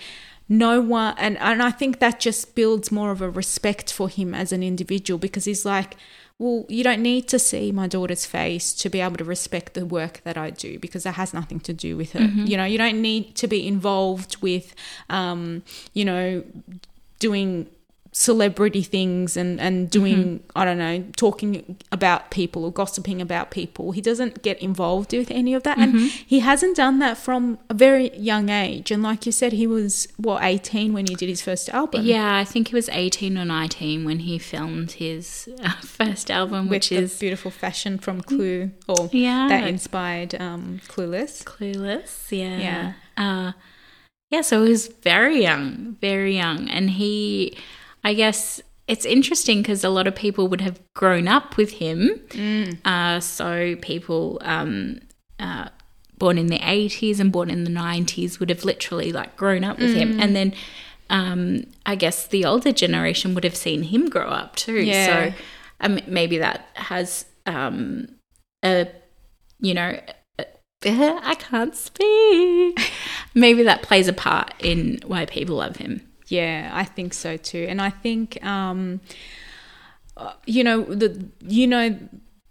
no 0.51 0.81
one 0.81 1.15
and, 1.17 1.37
and 1.37 1.63
i 1.63 1.71
think 1.71 1.99
that 1.99 2.19
just 2.19 2.55
builds 2.55 2.91
more 2.91 3.09
of 3.11 3.21
a 3.21 3.29
respect 3.29 3.91
for 3.91 4.09
him 4.09 4.35
as 4.35 4.51
an 4.51 4.61
individual 4.61 5.17
because 5.17 5.45
he's 5.45 5.65
like 5.65 5.95
well 6.39 6.65
you 6.67 6.83
don't 6.83 7.01
need 7.01 7.25
to 7.25 7.39
see 7.39 7.71
my 7.71 7.87
daughter's 7.87 8.25
face 8.25 8.73
to 8.73 8.89
be 8.89 8.99
able 8.99 9.15
to 9.15 9.23
respect 9.23 9.75
the 9.75 9.85
work 9.85 10.19
that 10.25 10.37
i 10.37 10.49
do 10.49 10.77
because 10.77 11.03
that 11.03 11.13
has 11.13 11.33
nothing 11.33 11.61
to 11.61 11.73
do 11.73 11.95
with 11.95 12.11
her. 12.11 12.19
You 12.45 12.57
know 12.57 12.65
you 12.65 12.77
don't 12.77 13.01
need 13.01 13.33
to 13.35 13.47
be 13.47 13.65
involved 13.65 14.41
with 14.41 14.75
um, 15.09 15.63
you 15.93 16.03
know 16.03 16.43
doing 17.19 17.67
celebrity 18.13 18.81
things 18.83 19.37
and 19.37 19.57
and 19.61 19.89
doing 19.89 20.43
I 20.53 20.65
don't 20.65 20.77
know 20.77 21.05
talking 21.15 21.77
about 21.93 22.29
people 22.29 22.65
or 22.65 22.71
gossiping 22.71 23.21
about 23.21 23.51
people 23.51 23.93
he 23.93 24.01
doesn't 24.01 24.43
get 24.43 24.61
involved 24.61 25.13
with 25.13 25.31
any 25.31 25.53
of 25.53 25.63
that 25.63 25.77
and 25.77 25.97
he 26.11 26.41
hasn't 26.41 26.75
done 26.75 26.99
that 26.99 27.17
from 27.17 27.57
a 27.69 27.73
very 27.73 28.13
young 28.17 28.49
age 28.49 28.91
and 28.91 29.01
like 29.01 29.25
you 29.25 29.31
said 29.31 29.53
he 29.53 29.65
was 29.65 30.09
what 30.17 30.43
18 30.43 30.91
when 30.91 31.05
he 31.07 31.15
did 31.15 31.29
his 31.29 31.41
first 31.41 31.69
album 31.69 32.05
Yeah, 32.05 32.35
I 32.35 32.43
think 32.43 32.67
he 32.67 32.75
was 32.75 32.89
18 32.89 33.37
or 33.37 33.45
19 33.45 34.03
when 34.03 34.19
he 34.19 34.37
filmed 34.37 34.91
his 34.91 35.47
uh, 35.63 35.69
first 35.81 36.29
album, 36.29 36.65
with 36.65 36.71
which 36.71 36.89
the 36.89 36.97
is 36.97 37.17
beautiful 37.17 37.49
fashion 37.49 37.97
from 37.97 38.19
Clue 38.21 38.71
or 38.89 39.09
Yeah. 39.13 39.47
that 39.47 39.65
inspired 39.65 40.35
um 40.35 40.81
Clueless 40.89 41.45
Clueless. 41.45 42.29
Yeah. 42.29 42.57
Yeah. 42.57 42.93
Uh, 43.15 43.51
yeah, 44.29 44.41
so 44.41 44.63
he 44.63 44.69
was 44.69 44.87
very 44.87 45.41
young, 45.41 45.97
very 46.01 46.35
young. 46.35 46.69
And 46.69 46.89
he, 46.91 47.57
I 48.03 48.13
guess 48.13 48.61
it's 48.87 49.05
interesting 49.05 49.61
because 49.61 49.83
a 49.83 49.89
lot 49.89 50.07
of 50.07 50.15
people 50.15 50.47
would 50.47 50.61
have 50.61 50.79
grown 50.95 51.27
up 51.27 51.55
with 51.57 51.71
him. 51.73 52.19
Uh, 52.85 53.19
so 53.19 53.75
people 53.81 54.39
um, 54.41 54.99
uh, 55.39 55.69
born 56.17 56.37
in 56.37 56.47
the 56.47 56.59
80s 56.59 57.19
and 57.19 57.31
born 57.31 57.49
in 57.49 57.63
the 57.63 57.69
90s 57.71 58.39
would 58.39 58.49
have 58.49 58.65
literally 58.65 59.11
like 59.11 59.35
grown 59.37 59.63
up 59.63 59.79
with 59.79 59.93
him. 59.95 60.19
And 60.19 60.35
then 60.35 60.53
um, 61.09 61.65
I 61.85 61.95
guess 61.95 62.27
the 62.27 62.45
older 62.45 62.71
generation 62.71 63.33
would 63.35 63.43
have 63.43 63.55
seen 63.55 63.83
him 63.83 64.09
grow 64.09 64.27
up 64.27 64.55
too. 64.55 64.73
Yeah. 64.81 65.29
So 65.29 65.35
um, 65.81 65.99
maybe 66.07 66.37
that 66.39 66.67
has 66.75 67.25
um, 67.45 68.07
a, 68.63 68.87
you 69.59 69.73
know, 69.73 69.99
a- 70.39 70.45
I 71.23 71.35
can't 71.35 71.75
speak. 71.75 72.91
Maybe 73.35 73.63
that 73.63 73.83
plays 73.83 74.07
a 74.07 74.13
part 74.13 74.53
in 74.59 74.99
why 75.05 75.25
people 75.25 75.57
love 75.57 75.77
him. 75.77 76.07
Yeah, 76.31 76.71
I 76.73 76.85
think 76.85 77.13
so 77.13 77.35
too. 77.35 77.65
And 77.67 77.81
I 77.81 77.89
think, 77.89 78.43
um, 78.43 79.01
uh, 80.15 80.31
you 80.45 80.63
know, 80.63 80.83
the 80.83 81.29
you 81.45 81.67
know, 81.67 81.97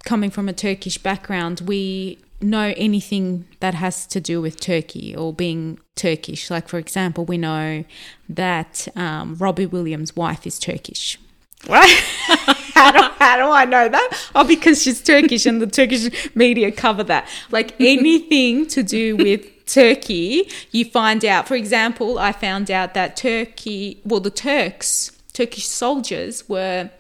coming 0.05 0.31
from 0.31 0.51
a 0.51 0.53
Turkish 0.53 0.99
background, 0.99 1.63
we 1.63 2.19
know 2.43 2.75
anything 2.77 3.47
that 3.61 3.73
has 3.73 4.07
to 4.09 4.21
do 4.21 4.43
with 4.43 4.61
Turkey 4.61 5.17
or 5.17 5.33
being 5.33 5.79
Turkish. 5.97 6.51
Like, 6.51 6.69
for 6.69 6.79
example, 6.79 7.25
we 7.25 7.39
know 7.39 7.85
that 8.29 8.87
um, 8.97 9.37
Robbie 9.37 9.67
Williams' 9.67 10.15
wife 10.15 10.47
is 10.47 10.59
Turkish. 10.59 11.19
Right? 11.67 11.89
how, 12.75 12.91
do, 12.93 12.99
how 13.19 13.37
do 13.37 13.51
I 13.51 13.65
know 13.65 13.89
that? 13.89 14.31
Oh, 14.35 14.45
because 14.45 14.83
she's 14.83 15.03
Turkish 15.03 15.47
and 15.47 15.61
the 15.61 15.67
Turkish 15.67 16.35
media 16.35 16.71
cover 16.71 17.03
that. 17.05 17.27
Like 17.51 17.81
anything 17.81 18.67
to 18.69 18.83
do 18.83 19.17
with 19.17 19.50
Turkey, 19.73 20.51
you 20.71 20.85
find 20.85 21.25
out. 21.25 21.47
For 21.47 21.55
example, 21.55 22.19
I 22.19 22.33
found 22.33 22.71
out 22.71 22.95
that 22.95 23.17
Turkey, 23.17 24.01
well, 24.05 24.21
the 24.21 24.31
Turks, 24.31 25.13
Turkish 25.33 25.67
soldiers 25.67 26.49
were 26.49 26.91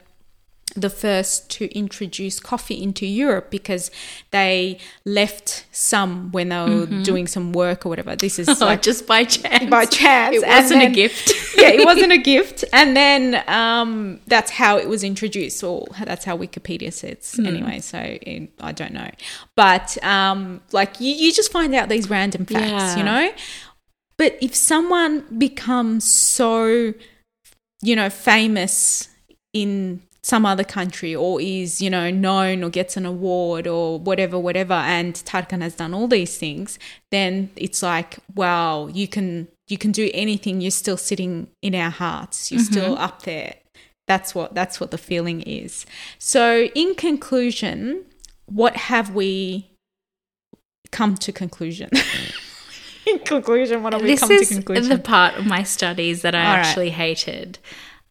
the 0.77 0.91
first 0.91 1.51
to 1.51 1.67
introduce 1.77 2.39
coffee 2.41 2.81
into 2.83 3.07
Europe 3.07 3.51
because 3.51 3.91
they 4.31 4.79
left 5.05 5.67
some 5.73 6.31
when 6.33 6.51
they 6.51 6.61
were 6.65 6.87
doing 7.03 7.27
some 7.27 7.53
work 7.53 7.85
or 7.85 7.89
whatever. 7.89 8.15
This 8.17 8.39
is 8.39 8.49
Oh, 8.63 8.67
like 8.67 8.83
just 8.83 9.07
by 9.07 9.25
chance. 9.25 9.69
by 9.71 9.85
chance. 9.87 10.37
It 10.37 10.47
wasn't 10.47 10.81
then- 10.81 10.91
a 10.91 10.95
gift. 10.95 11.33
yeah, 11.57 11.69
it 11.71 11.85
wasn't 11.85 12.13
a 12.13 12.19
gift. 12.33 12.65
And 12.73 12.97
then 12.97 13.43
um, 13.49 14.21
that's 14.27 14.51
how 14.51 14.77
it 14.79 14.89
was 14.89 15.03
introduced, 15.05 15.63
or 15.65 15.87
that's 16.05 16.25
how 16.25 16.37
Wikipedia 16.37 16.93
says 16.93 17.39
anyway. 17.45 17.81
So 17.81 17.99
it, 17.99 18.51
I 18.61 18.73
don't 18.73 18.93
know. 18.93 19.11
But 19.57 20.03
um, 20.05 20.61
like 20.73 21.01
you, 21.01 21.13
you 21.15 21.33
just 21.33 21.51
find 21.53 21.75
out 21.75 21.89
these 21.89 22.09
random 22.09 22.47
facts, 22.47 22.97
you 22.97 23.03
know? 23.05 23.33
But 24.17 24.37
if 24.43 24.55
someone 24.55 25.25
becomes 25.39 26.05
so, 26.05 26.93
you 27.83 27.97
know, 27.97 28.11
famous 28.11 29.09
in 29.55 30.03
some 30.23 30.45
other 30.45 30.65
country 30.65 31.15
or 31.15 31.41
is, 31.41 31.81
you 31.81 31.89
know, 31.89 32.11
known 32.11 32.63
or 32.63 32.71
gets 32.71 32.97
an 32.97 33.07
award 33.07 33.67
or 33.67 33.99
whatever, 33.99 34.39
whatever, 34.39 34.75
and 34.75 35.15
Tarkan 35.15 35.63
has 35.63 35.75
done 35.75 35.95
all 35.95 36.09
these 36.09 36.37
things, 36.37 36.79
then 37.11 37.51
it's 37.57 37.83
like, 37.83 38.19
wow, 38.35 38.89
you 38.89 39.09
can 39.09 39.49
you 39.69 39.79
can 39.79 39.93
do 39.93 40.11
anything, 40.13 40.61
you're 40.61 40.71
still 40.71 40.97
sitting 40.97 41.49
in 41.63 41.75
our 41.75 41.91
hearts. 41.91 42.51
You're 42.51 42.61
mm-hmm. 42.61 42.73
still 42.73 42.99
up 42.99 43.23
there. 43.23 43.55
That's 44.07 44.35
what 44.35 44.55
that's 44.55 44.81
what 44.81 44.91
the 44.91 44.99
feeling 44.99 45.43
is. 45.43 45.87
So 46.19 46.65
in 46.75 46.95
conclusion, 46.97 48.05
what 48.47 48.77
have 48.77 49.15
we 49.15 49.71
come 50.91 51.15
to 51.19 51.33
conclusion? 51.33 51.91
in 53.07 53.21
conclusion, 53.21 53.83
what 53.83 53.93
have 53.93 54.03
we 54.03 54.09
this 54.09 54.21
come 54.21 54.33
is 54.33 54.49
to 54.49 54.55
conclusion? 54.57 54.89
the 54.89 54.99
part 54.99 55.37
of 55.37 55.47
my 55.47 55.63
studies 55.63 56.23
that 56.23 56.35
I 56.35 56.45
All 56.45 56.57
right. 56.57 56.67
actually 56.67 56.91
hated. 56.91 57.59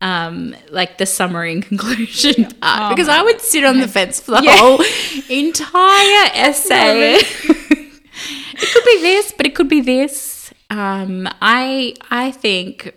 Um, 0.01 0.55
like 0.69 0.97
the 0.97 1.05
summary 1.05 1.51
and 1.51 1.65
conclusion 1.65 2.45
part, 2.45 2.55
Oh 2.61 2.89
because 2.89 3.09
I 3.09 3.21
would 3.21 3.41
sit 3.41 3.65
on 3.65 3.79
the 3.79 3.87
fence 3.87 4.21
for 4.21 4.31
the 4.31 4.43
Yeah. 4.43 4.55
whole 4.57 4.81
entire 5.29 6.29
essay. 6.33 7.15
it 7.19 8.73
could 8.73 8.85
be 8.85 9.01
this, 9.01 9.33
but 9.35 9.45
it 9.45 9.55
could 9.55 9.67
be 9.67 9.81
this. 9.81 10.53
Um, 10.69 11.27
I 11.41 11.95
I 12.09 12.31
think 12.31 12.93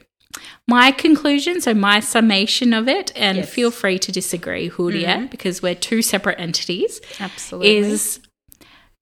my 0.68 0.92
conclusion, 0.92 1.60
so 1.60 1.74
my 1.74 1.98
summation 1.98 2.72
of 2.72 2.86
it, 2.86 3.10
and 3.16 3.38
Yes. 3.38 3.46
Mm-hmm. 3.46 3.54
feel 3.54 3.70
free 3.72 3.98
to 3.98 4.12
disagree, 4.12 4.70
Huriye, 4.70 5.28
because 5.28 5.60
we're 5.60 5.74
two 5.74 6.02
separate 6.02 6.38
entities 6.38 7.00
Absolutely. 7.18 7.76
is 7.78 8.20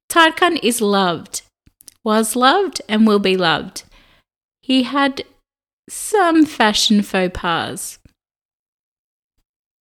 Tarkan 0.09 0.59
is 0.62 0.80
loved, 0.80 1.42
was 2.03 2.34
loved, 2.34 2.80
and 2.88 3.07
will 3.07 3.18
be 3.18 3.36
loved. 3.36 3.82
He 4.62 4.84
had 4.84 5.24
some 5.91 6.47
fashion 6.47 7.03
faux 7.03 7.30
pas, 7.34 7.99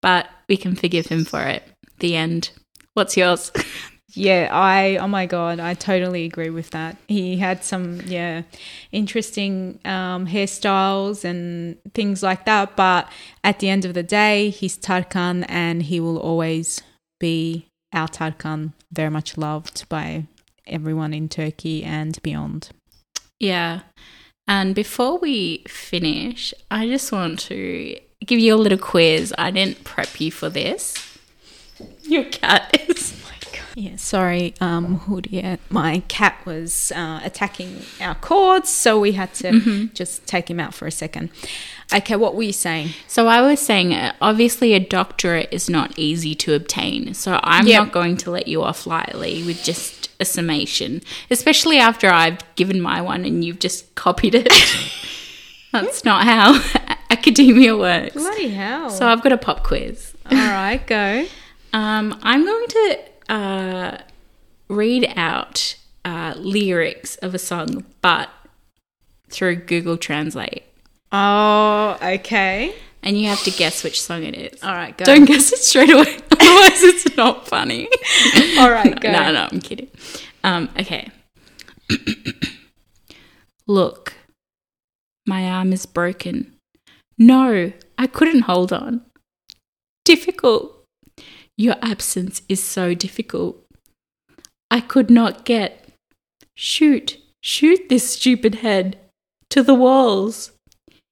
but 0.01 0.29
we 0.49 0.57
can 0.57 0.75
forgive 0.75 1.07
him 1.07 1.25
for 1.25 1.43
it. 1.43 1.63
The 1.99 2.17
end. 2.17 2.51
What's 2.95 3.17
yours? 3.17 3.53
Yeah, 4.15 4.49
I 4.51 4.97
oh 4.97 5.07
my 5.07 5.27
god, 5.27 5.61
I 5.61 5.75
totally 5.75 6.25
agree 6.25 6.49
with 6.49 6.71
that. 6.71 6.97
He 7.09 7.37
had 7.37 7.63
some 7.63 8.01
yeah, 8.07 8.43
interesting 8.91 9.79
um, 9.85 10.27
hairstyles 10.27 11.25
and 11.25 11.77
things 11.93 12.23
like 12.23 12.47
that, 12.47 12.75
but 12.75 13.09
at 13.45 13.59
the 13.59 13.69
end 13.69 13.85
of 13.85 13.93
the 13.93 14.03
day, 14.03 14.49
he's 14.49 14.79
Tarkan 14.79 15.45
and 15.47 15.83
he 15.83 16.01
will 16.01 16.19
always 16.19 16.83
be 17.21 17.67
our 17.93 18.09
Tarkan, 18.09 18.73
very 18.91 19.11
much 19.11 19.37
loved 19.37 19.87
by 19.91 20.25
everyone 20.67 21.13
in 21.13 21.29
Turkey 21.29 21.85
and 21.85 22.21
beyond. 22.23 22.71
Yeah. 23.39 23.81
And 24.49 24.75
before 24.75 25.19
we 25.19 25.59
finish, 25.69 26.55
I 26.71 26.87
just 26.87 27.13
want 27.13 27.39
to 27.41 28.01
give 28.25 28.41
you 28.41 28.55
a 28.55 28.57
little 28.57 28.79
quiz. 28.79 29.35
I 29.37 29.51
didn't 29.51 29.85
prep 29.85 30.21
you 30.21 30.33
for 30.33 30.49
this. 30.49 30.95
Your 32.03 32.25
cat 32.25 32.87
is. 32.89 33.18
Yeah, 33.81 33.95
sorry, 33.95 34.55
um. 34.61 35.01
Yeah, 35.31 35.57
my 35.70 36.03
cat 36.09 36.45
was 36.45 36.91
uh, 36.97 37.20
attacking 37.22 37.83
our 38.01 38.16
cords, 38.16 38.70
so 38.70 38.99
we 38.99 39.12
had 39.12 39.33
to 39.35 39.87
just 39.95 40.26
take 40.26 40.51
him 40.51 40.59
out 40.59 40.74
for 40.74 40.87
a 40.89 40.91
second. 40.91 41.31
Okay, 41.95 42.16
what 42.16 42.35
were 42.35 42.43
you 42.43 42.53
saying? 42.53 42.89
So 43.07 43.29
I 43.29 43.41
was 43.41 43.61
saying, 43.61 43.95
uh, 43.95 44.14
obviously, 44.20 44.74
a 44.74 44.81
doctorate 44.81 45.49
is 45.53 45.70
not 45.70 45.97
easy 45.97 46.35
to 46.35 46.55
obtain. 46.55 47.14
So 47.14 47.39
I'm 47.45 47.68
Yep. 47.68 47.79
not 47.85 47.93
going 47.93 48.16
to 48.18 48.33
let 48.33 48.49
you 48.49 48.64
off 48.64 48.85
lightly 48.85 49.45
with 49.45 49.62
just 49.62 50.11
a 50.18 50.24
summation, 50.24 51.01
especially 51.31 51.79
after 51.79 52.09
I've 52.11 52.39
given 52.57 52.81
my 52.81 53.01
one 53.01 53.24
and 53.24 53.45
you've 53.45 53.61
just 53.61 53.95
copied 53.95 54.35
it. 54.35 54.53
That's 55.72 56.05
not 56.05 56.24
how 56.24 56.61
academia 57.11 57.76
works. 57.76 58.14
Bloody 58.14 58.49
hell! 58.49 58.91
So 58.91 59.07
I've 59.07 59.22
got 59.22 59.31
a 59.33 59.39
pop 59.39 59.62
quiz. 59.62 60.14
all 60.29 60.37
right, 60.37 60.85
go. 60.85 61.26
Um, 61.70 62.18
I'm 62.22 62.47
going 62.47 62.66
to 62.68 62.99
uh, 63.29 63.99
read 64.68 65.12
out 65.16 65.76
uh, 66.05 66.35
lyrics 66.37 67.16
of 67.16 67.35
a 67.35 67.39
song, 67.39 67.85
but 68.01 68.31
through 69.31 69.57
Google 69.57 69.97
Translate. 69.97 70.64
Oh, 71.12 71.99
okay. 72.03 72.74
And 73.03 73.18
you 73.18 73.29
have 73.29 73.43
to 73.45 73.51
guess 73.51 73.85
which 73.85 74.03
song 74.03 74.24
it 74.24 74.35
is. 74.35 74.62
All 74.62 74.74
right, 74.74 74.97
go. 74.97 75.05
Don't 75.05 75.24
guess 75.24 75.53
it 75.53 75.59
straight 75.59 75.91
away, 75.91 76.16
otherwise 76.33 76.83
it's 76.83 77.16
not 77.16 77.47
funny. 77.47 77.89
All 78.59 78.70
right, 78.70 78.99
go. 79.01 79.12
no, 79.12 79.33
no, 79.33 79.49
I'm 79.51 79.61
kidding. 79.61 79.89
Um, 80.45 80.68
okay. 80.79 81.11
Look, 83.66 84.14
my 85.26 85.49
arm 85.49 85.72
is 85.72 85.87
broken. 85.87 86.55
No, 87.18 87.72
I 87.97 88.07
couldn't 88.07 88.43
hold 88.43 88.72
on. 88.72 89.03
Difficult. 90.05 90.78
Your 91.59 91.75
absence 91.83 92.41
is 92.49 92.63
so 92.63 92.95
difficult. 92.95 93.61
I 94.71 94.81
could 94.81 95.11
not 95.11 95.45
get. 95.45 95.89
Shoot, 96.55 97.19
shoot 97.43 97.89
this 97.89 98.13
stupid 98.13 98.57
head 98.57 98.97
to 99.51 99.65
the 99.65 99.75
walls. 99.75 100.53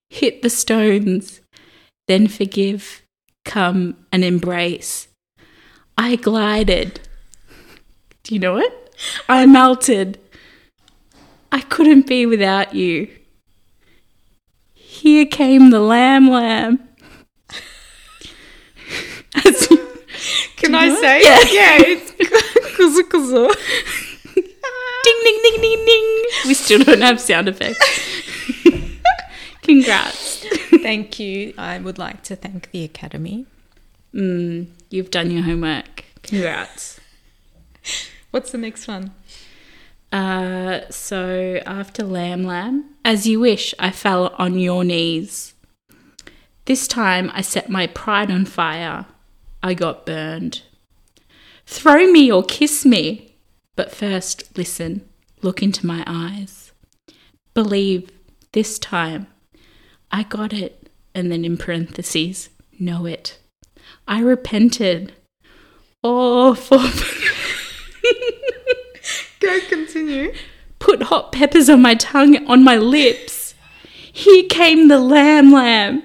Hit 0.08 0.42
the 0.42 0.50
stones. 0.50 1.40
Then 2.06 2.28
forgive. 2.28 3.02
Come 3.44 3.96
and 4.12 4.22
embrace. 4.22 5.08
I 5.98 6.14
glided. 6.14 7.00
Do 8.22 8.34
you 8.34 8.38
know 8.38 8.58
it? 8.58 8.94
I 9.28 9.46
melted. 9.46 10.20
I 11.50 11.60
couldn't 11.62 12.06
be 12.06 12.24
without 12.24 12.72
you. 12.72 13.08
Here 14.74 15.26
came 15.26 15.70
the 15.70 15.80
lamb 15.80 16.30
lamb. 16.30 16.88
As 19.44 19.70
you- 19.70 19.85
Can 20.56 20.74
I 20.74 20.86
it? 20.86 20.98
say? 21.00 21.22
Yeah. 21.22 21.40
yeah. 21.50 21.82
It's 21.86 22.10
kuzu 22.76 23.02
kuzu. 23.02 23.48
ding 25.04 25.20
ding 25.24 25.38
ding 25.42 25.60
ding 25.60 25.84
ding. 25.86 26.24
We 26.46 26.54
still 26.54 26.82
don't 26.82 27.02
have 27.02 27.20
sound 27.20 27.48
effects. 27.48 27.80
Congrats. 29.62 30.44
Thank 30.82 31.18
you. 31.18 31.52
I 31.58 31.78
would 31.78 31.98
like 31.98 32.22
to 32.24 32.36
thank 32.36 32.70
the 32.70 32.84
Academy. 32.84 33.46
Mm, 34.14 34.68
you've 34.90 35.10
done 35.10 35.30
your 35.30 35.42
homework. 35.42 36.04
Congrats. 36.22 37.00
What's 38.30 38.52
the 38.52 38.58
next 38.58 38.86
one? 38.88 39.12
Uh, 40.12 40.80
so 40.90 41.60
after 41.66 42.04
Lamb 42.04 42.44
Lamb, 42.44 42.94
as 43.04 43.26
you 43.26 43.40
wish, 43.40 43.74
I 43.78 43.90
fell 43.90 44.34
on 44.38 44.58
your 44.58 44.84
knees. 44.84 45.54
This 46.66 46.86
time 46.88 47.30
I 47.34 47.42
set 47.42 47.68
my 47.68 47.86
pride 47.86 48.30
on 48.30 48.44
fire. 48.44 49.06
I 49.62 49.74
got 49.74 50.06
burned. 50.06 50.62
Throw 51.66 52.06
me 52.06 52.30
or 52.30 52.42
kiss 52.42 52.84
me. 52.84 53.34
But 53.74 53.92
first, 53.92 54.56
listen, 54.56 55.06
look 55.42 55.62
into 55.62 55.86
my 55.86 56.02
eyes. 56.06 56.72
Believe 57.54 58.10
this 58.52 58.78
time. 58.78 59.26
I 60.10 60.22
got 60.22 60.52
it. 60.52 60.88
And 61.14 61.32
then 61.32 61.44
in 61.44 61.56
parentheses, 61.56 62.48
know 62.78 63.06
it. 63.06 63.38
I 64.06 64.20
repented. 64.20 65.14
Oh, 66.04 66.54
for. 66.54 66.78
Go 69.40 69.60
continue. 69.68 70.32
put 70.78 71.02
hot 71.04 71.32
peppers 71.32 71.68
on 71.68 71.82
my 71.82 71.94
tongue, 71.94 72.46
on 72.46 72.62
my 72.62 72.76
lips. 72.76 73.54
Here 74.12 74.44
came 74.48 74.88
the 74.88 74.98
lamb 74.98 75.52
lamb. 75.52 76.02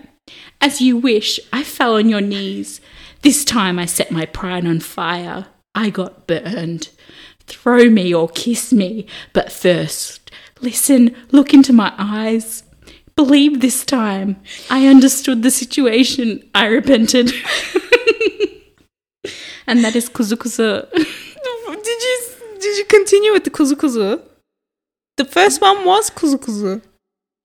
As 0.60 0.82
you 0.82 0.98
wish, 0.98 1.40
I 1.52 1.64
fell 1.64 1.96
on 1.96 2.10
your 2.10 2.22
knees. 2.22 2.82
This 3.22 3.46
time 3.46 3.78
I 3.80 3.86
set 3.86 4.12
my 4.12 4.26
pride 4.26 4.66
on 4.66 4.80
fire. 4.80 5.46
I 5.76 5.90
got 5.90 6.28
burned. 6.28 6.90
Throw 7.48 7.90
me 7.90 8.14
or 8.14 8.28
kiss 8.30 8.72
me, 8.74 9.06
but 9.34 9.52
first, 9.52 10.32
listen, 10.62 11.16
look 11.32 11.54
into 11.54 11.74
my 11.74 11.94
eyes. 11.98 12.64
Believe 13.16 13.60
this 13.62 13.84
time. 13.86 14.38
I 14.70 14.88
understood 14.88 15.44
the 15.44 15.52
situation. 15.52 16.50
I 16.56 16.66
repented. 16.68 17.28
and 19.68 19.84
that 19.84 19.96
is 19.96 20.10
kuzu 20.10 20.36
kuzu. 20.38 20.90
Did 20.94 22.02
you 22.02 22.20
did 22.60 22.78
you 22.78 22.86
continue 22.86 23.32
with 23.34 23.44
the 23.44 23.50
kuzu 23.50 23.74
kuzu? 23.74 24.22
The 25.18 25.26
first 25.26 25.62
one 25.62 25.84
was 25.86 26.10
kuzu 26.10 26.38
kuzu. 26.38 26.82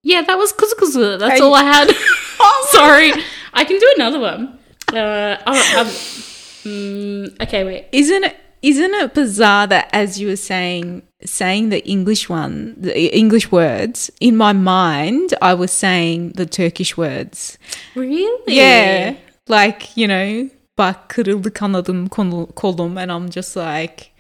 Yeah, 0.03 0.23
that 0.23 0.39
was 0.39 0.53
kuzu 0.53 0.75
kuzu. 0.75 1.19
That's 1.19 1.39
Hey. 1.41 1.45
all 1.45 1.55
I 1.55 1.65
had. 1.65 1.91
Oh 2.39 2.69
Sorry, 2.71 3.13
I 3.55 3.65
can 3.65 3.79
do 3.79 3.93
another 3.97 4.21
one. 4.21 4.56
Uh, 4.93 5.37
oh, 5.47 5.81
um, 5.81 5.87
mm, 5.87 7.43
okay, 7.43 7.65
wait. 7.65 7.87
Isn't 7.93 8.25
it 8.25 8.37
isn't 8.63 8.95
it 8.95 9.15
bizarre 9.15 9.67
that 9.67 9.89
as 9.93 10.19
you 10.19 10.29
were 10.29 10.37
saying 10.37 11.03
saying 11.25 11.69
the 11.71 11.87
English 11.87 12.29
one, 12.29 12.75
the 12.79 13.17
English 13.17 13.53
words, 13.53 14.11
in 14.21 14.37
my 14.37 14.53
mind 14.53 15.35
I 15.43 15.55
was 15.55 15.73
saying 15.73 16.33
the 16.33 16.47
Turkish 16.47 16.97
words. 16.97 17.59
Really? 17.95 18.55
Yeah. 18.55 19.17
Like, 19.49 19.97
you 19.97 20.09
know, 20.09 20.51
bak 20.79 21.09
kırıldı 21.09 21.53
kanadım 21.53 22.09
kolum 22.09 22.99
and 22.99 23.11
I'm 23.11 23.31
just 23.31 23.57
like 23.57 24.11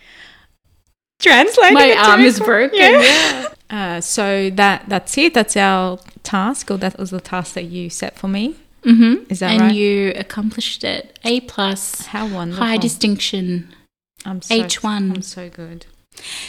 translating 1.19 1.75
My 1.75 1.97
arm 1.97 2.21
is 2.21 2.39
broken. 2.39 2.79
Yeah. 2.79 3.03
Yeah. 3.03 3.47
Uh, 3.69 4.01
so 4.01 4.51
that 4.51 4.89
that's 4.89 5.19
it. 5.19 5.35
That's 5.35 5.57
our 5.57 5.99
task, 6.23 6.71
or 6.71 6.79
that 6.79 6.99
was 6.99 7.11
the 7.11 7.21
task 7.21 7.55
that 7.55 7.65
you 7.65 7.91
set 7.91 8.17
for 8.17 8.29
me. 8.29 8.55
Mm-hmm. 8.87 9.15
Is 9.33 9.39
that 9.41 9.51
and 9.51 9.61
right? 9.61 9.75
you 9.75 10.13
accomplished 10.17 10.85
it. 10.85 11.19
A 11.25 11.41
plus. 11.41 12.07
How 12.07 12.27
wonderful! 12.29 12.65
High 12.65 12.79
distinction. 12.79 13.75
I'm 14.25 14.41
so, 14.43 14.55
H1. 14.55 14.87
I'm 15.15 15.23
so 15.23 15.49
good. 15.49 15.87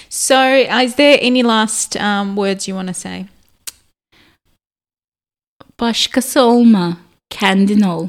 So, 0.10 0.40
is 0.84 0.96
there 0.96 1.18
any 1.22 1.44
last 1.44 1.98
um, 1.98 2.36
words 2.36 2.68
you 2.68 2.76
want 2.76 2.88
to 2.88 2.94
say? 2.94 3.26
Başkası 5.80 6.42
olma. 6.42 6.98
Kendin 7.30 7.82
ol. 7.82 8.08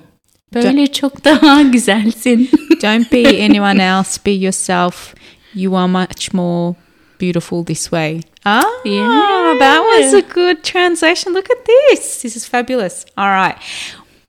Böyle 0.55 0.93
çok 0.93 1.25
daha 1.25 1.63
güzelsin. 1.73 2.51
Don't 2.83 3.13
be 3.13 3.29
anyone 3.45 3.83
else. 3.83 4.21
Be 4.27 4.31
yourself. 4.31 5.15
You 5.55 5.77
are 5.77 5.89
much 5.89 6.33
more 6.35 6.75
beautiful 7.21 7.65
this 7.65 7.83
way. 7.83 8.21
Ah, 8.45 8.63
Yeah. 8.85 9.59
that 9.59 9.83
was 9.83 10.15
a 10.15 10.21
good 10.21 10.63
translation. 10.63 11.35
Look 11.35 11.51
at 11.51 11.67
this. 11.67 12.23
This 12.23 12.37
is 12.37 12.49
fabulous. 12.49 13.05
All 13.17 13.29
right. 13.31 13.57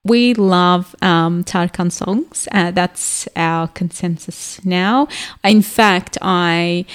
We 0.06 0.34
love 0.34 0.95
um, 1.02 1.43
Tarkan 1.43 1.91
songs. 1.91 2.47
Uh, 2.52 2.72
that's 2.72 3.28
our 3.36 3.68
consensus 3.68 4.64
now. 4.64 5.08
In 5.43 5.62
fact, 5.62 6.18
I, 6.22 6.86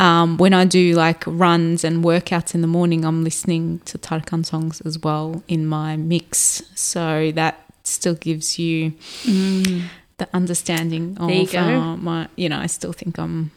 um, 0.00 0.38
when 0.38 0.54
I 0.54 0.64
do 0.64 0.94
like 0.94 1.24
runs 1.26 1.84
and 1.84 2.02
workouts 2.02 2.54
in 2.54 2.62
the 2.62 2.66
morning, 2.66 3.04
I'm 3.04 3.22
listening 3.22 3.80
to 3.84 3.98
Tarkan 3.98 4.46
songs 4.46 4.80
as 4.80 4.98
well 4.98 5.42
in 5.46 5.66
my 5.66 5.96
mix. 5.96 6.62
So 6.74 7.32
that 7.32 7.60
still 7.84 8.14
gives 8.14 8.58
you 8.58 8.94
the 10.16 10.28
understanding 10.32 11.18
of 11.20 11.28
you 11.30 11.58
uh, 11.58 11.96
my, 11.96 12.28
you 12.36 12.48
know, 12.48 12.58
I 12.58 12.66
still 12.66 12.92
think 12.94 13.18
I'm, 13.18 13.50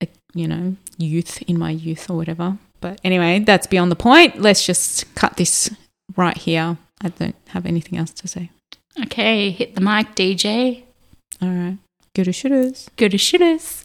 a, 0.00 0.08
you 0.34 0.48
know, 0.48 0.76
youth 0.96 1.42
in 1.42 1.58
my 1.58 1.70
youth 1.70 2.08
or 2.08 2.16
whatever. 2.16 2.56
But 2.80 2.98
anyway, 3.04 3.40
that's 3.40 3.66
beyond 3.66 3.92
the 3.92 3.96
point. 3.96 4.40
Let's 4.40 4.64
just 4.64 5.14
cut 5.14 5.36
this 5.36 5.70
right 6.16 6.36
here. 6.36 6.78
I 7.04 7.08
don't 7.08 7.36
have 7.48 7.66
anything 7.66 7.98
else 7.98 8.12
to 8.14 8.28
say. 8.28 8.50
Okay, 9.04 9.50
hit 9.50 9.74
the 9.74 9.80
mic, 9.80 10.14
DJ. 10.16 10.82
All 11.42 11.48
right. 11.48 11.78
Görüşürüz. 12.14 12.88
Görüşürüz. 12.96 13.83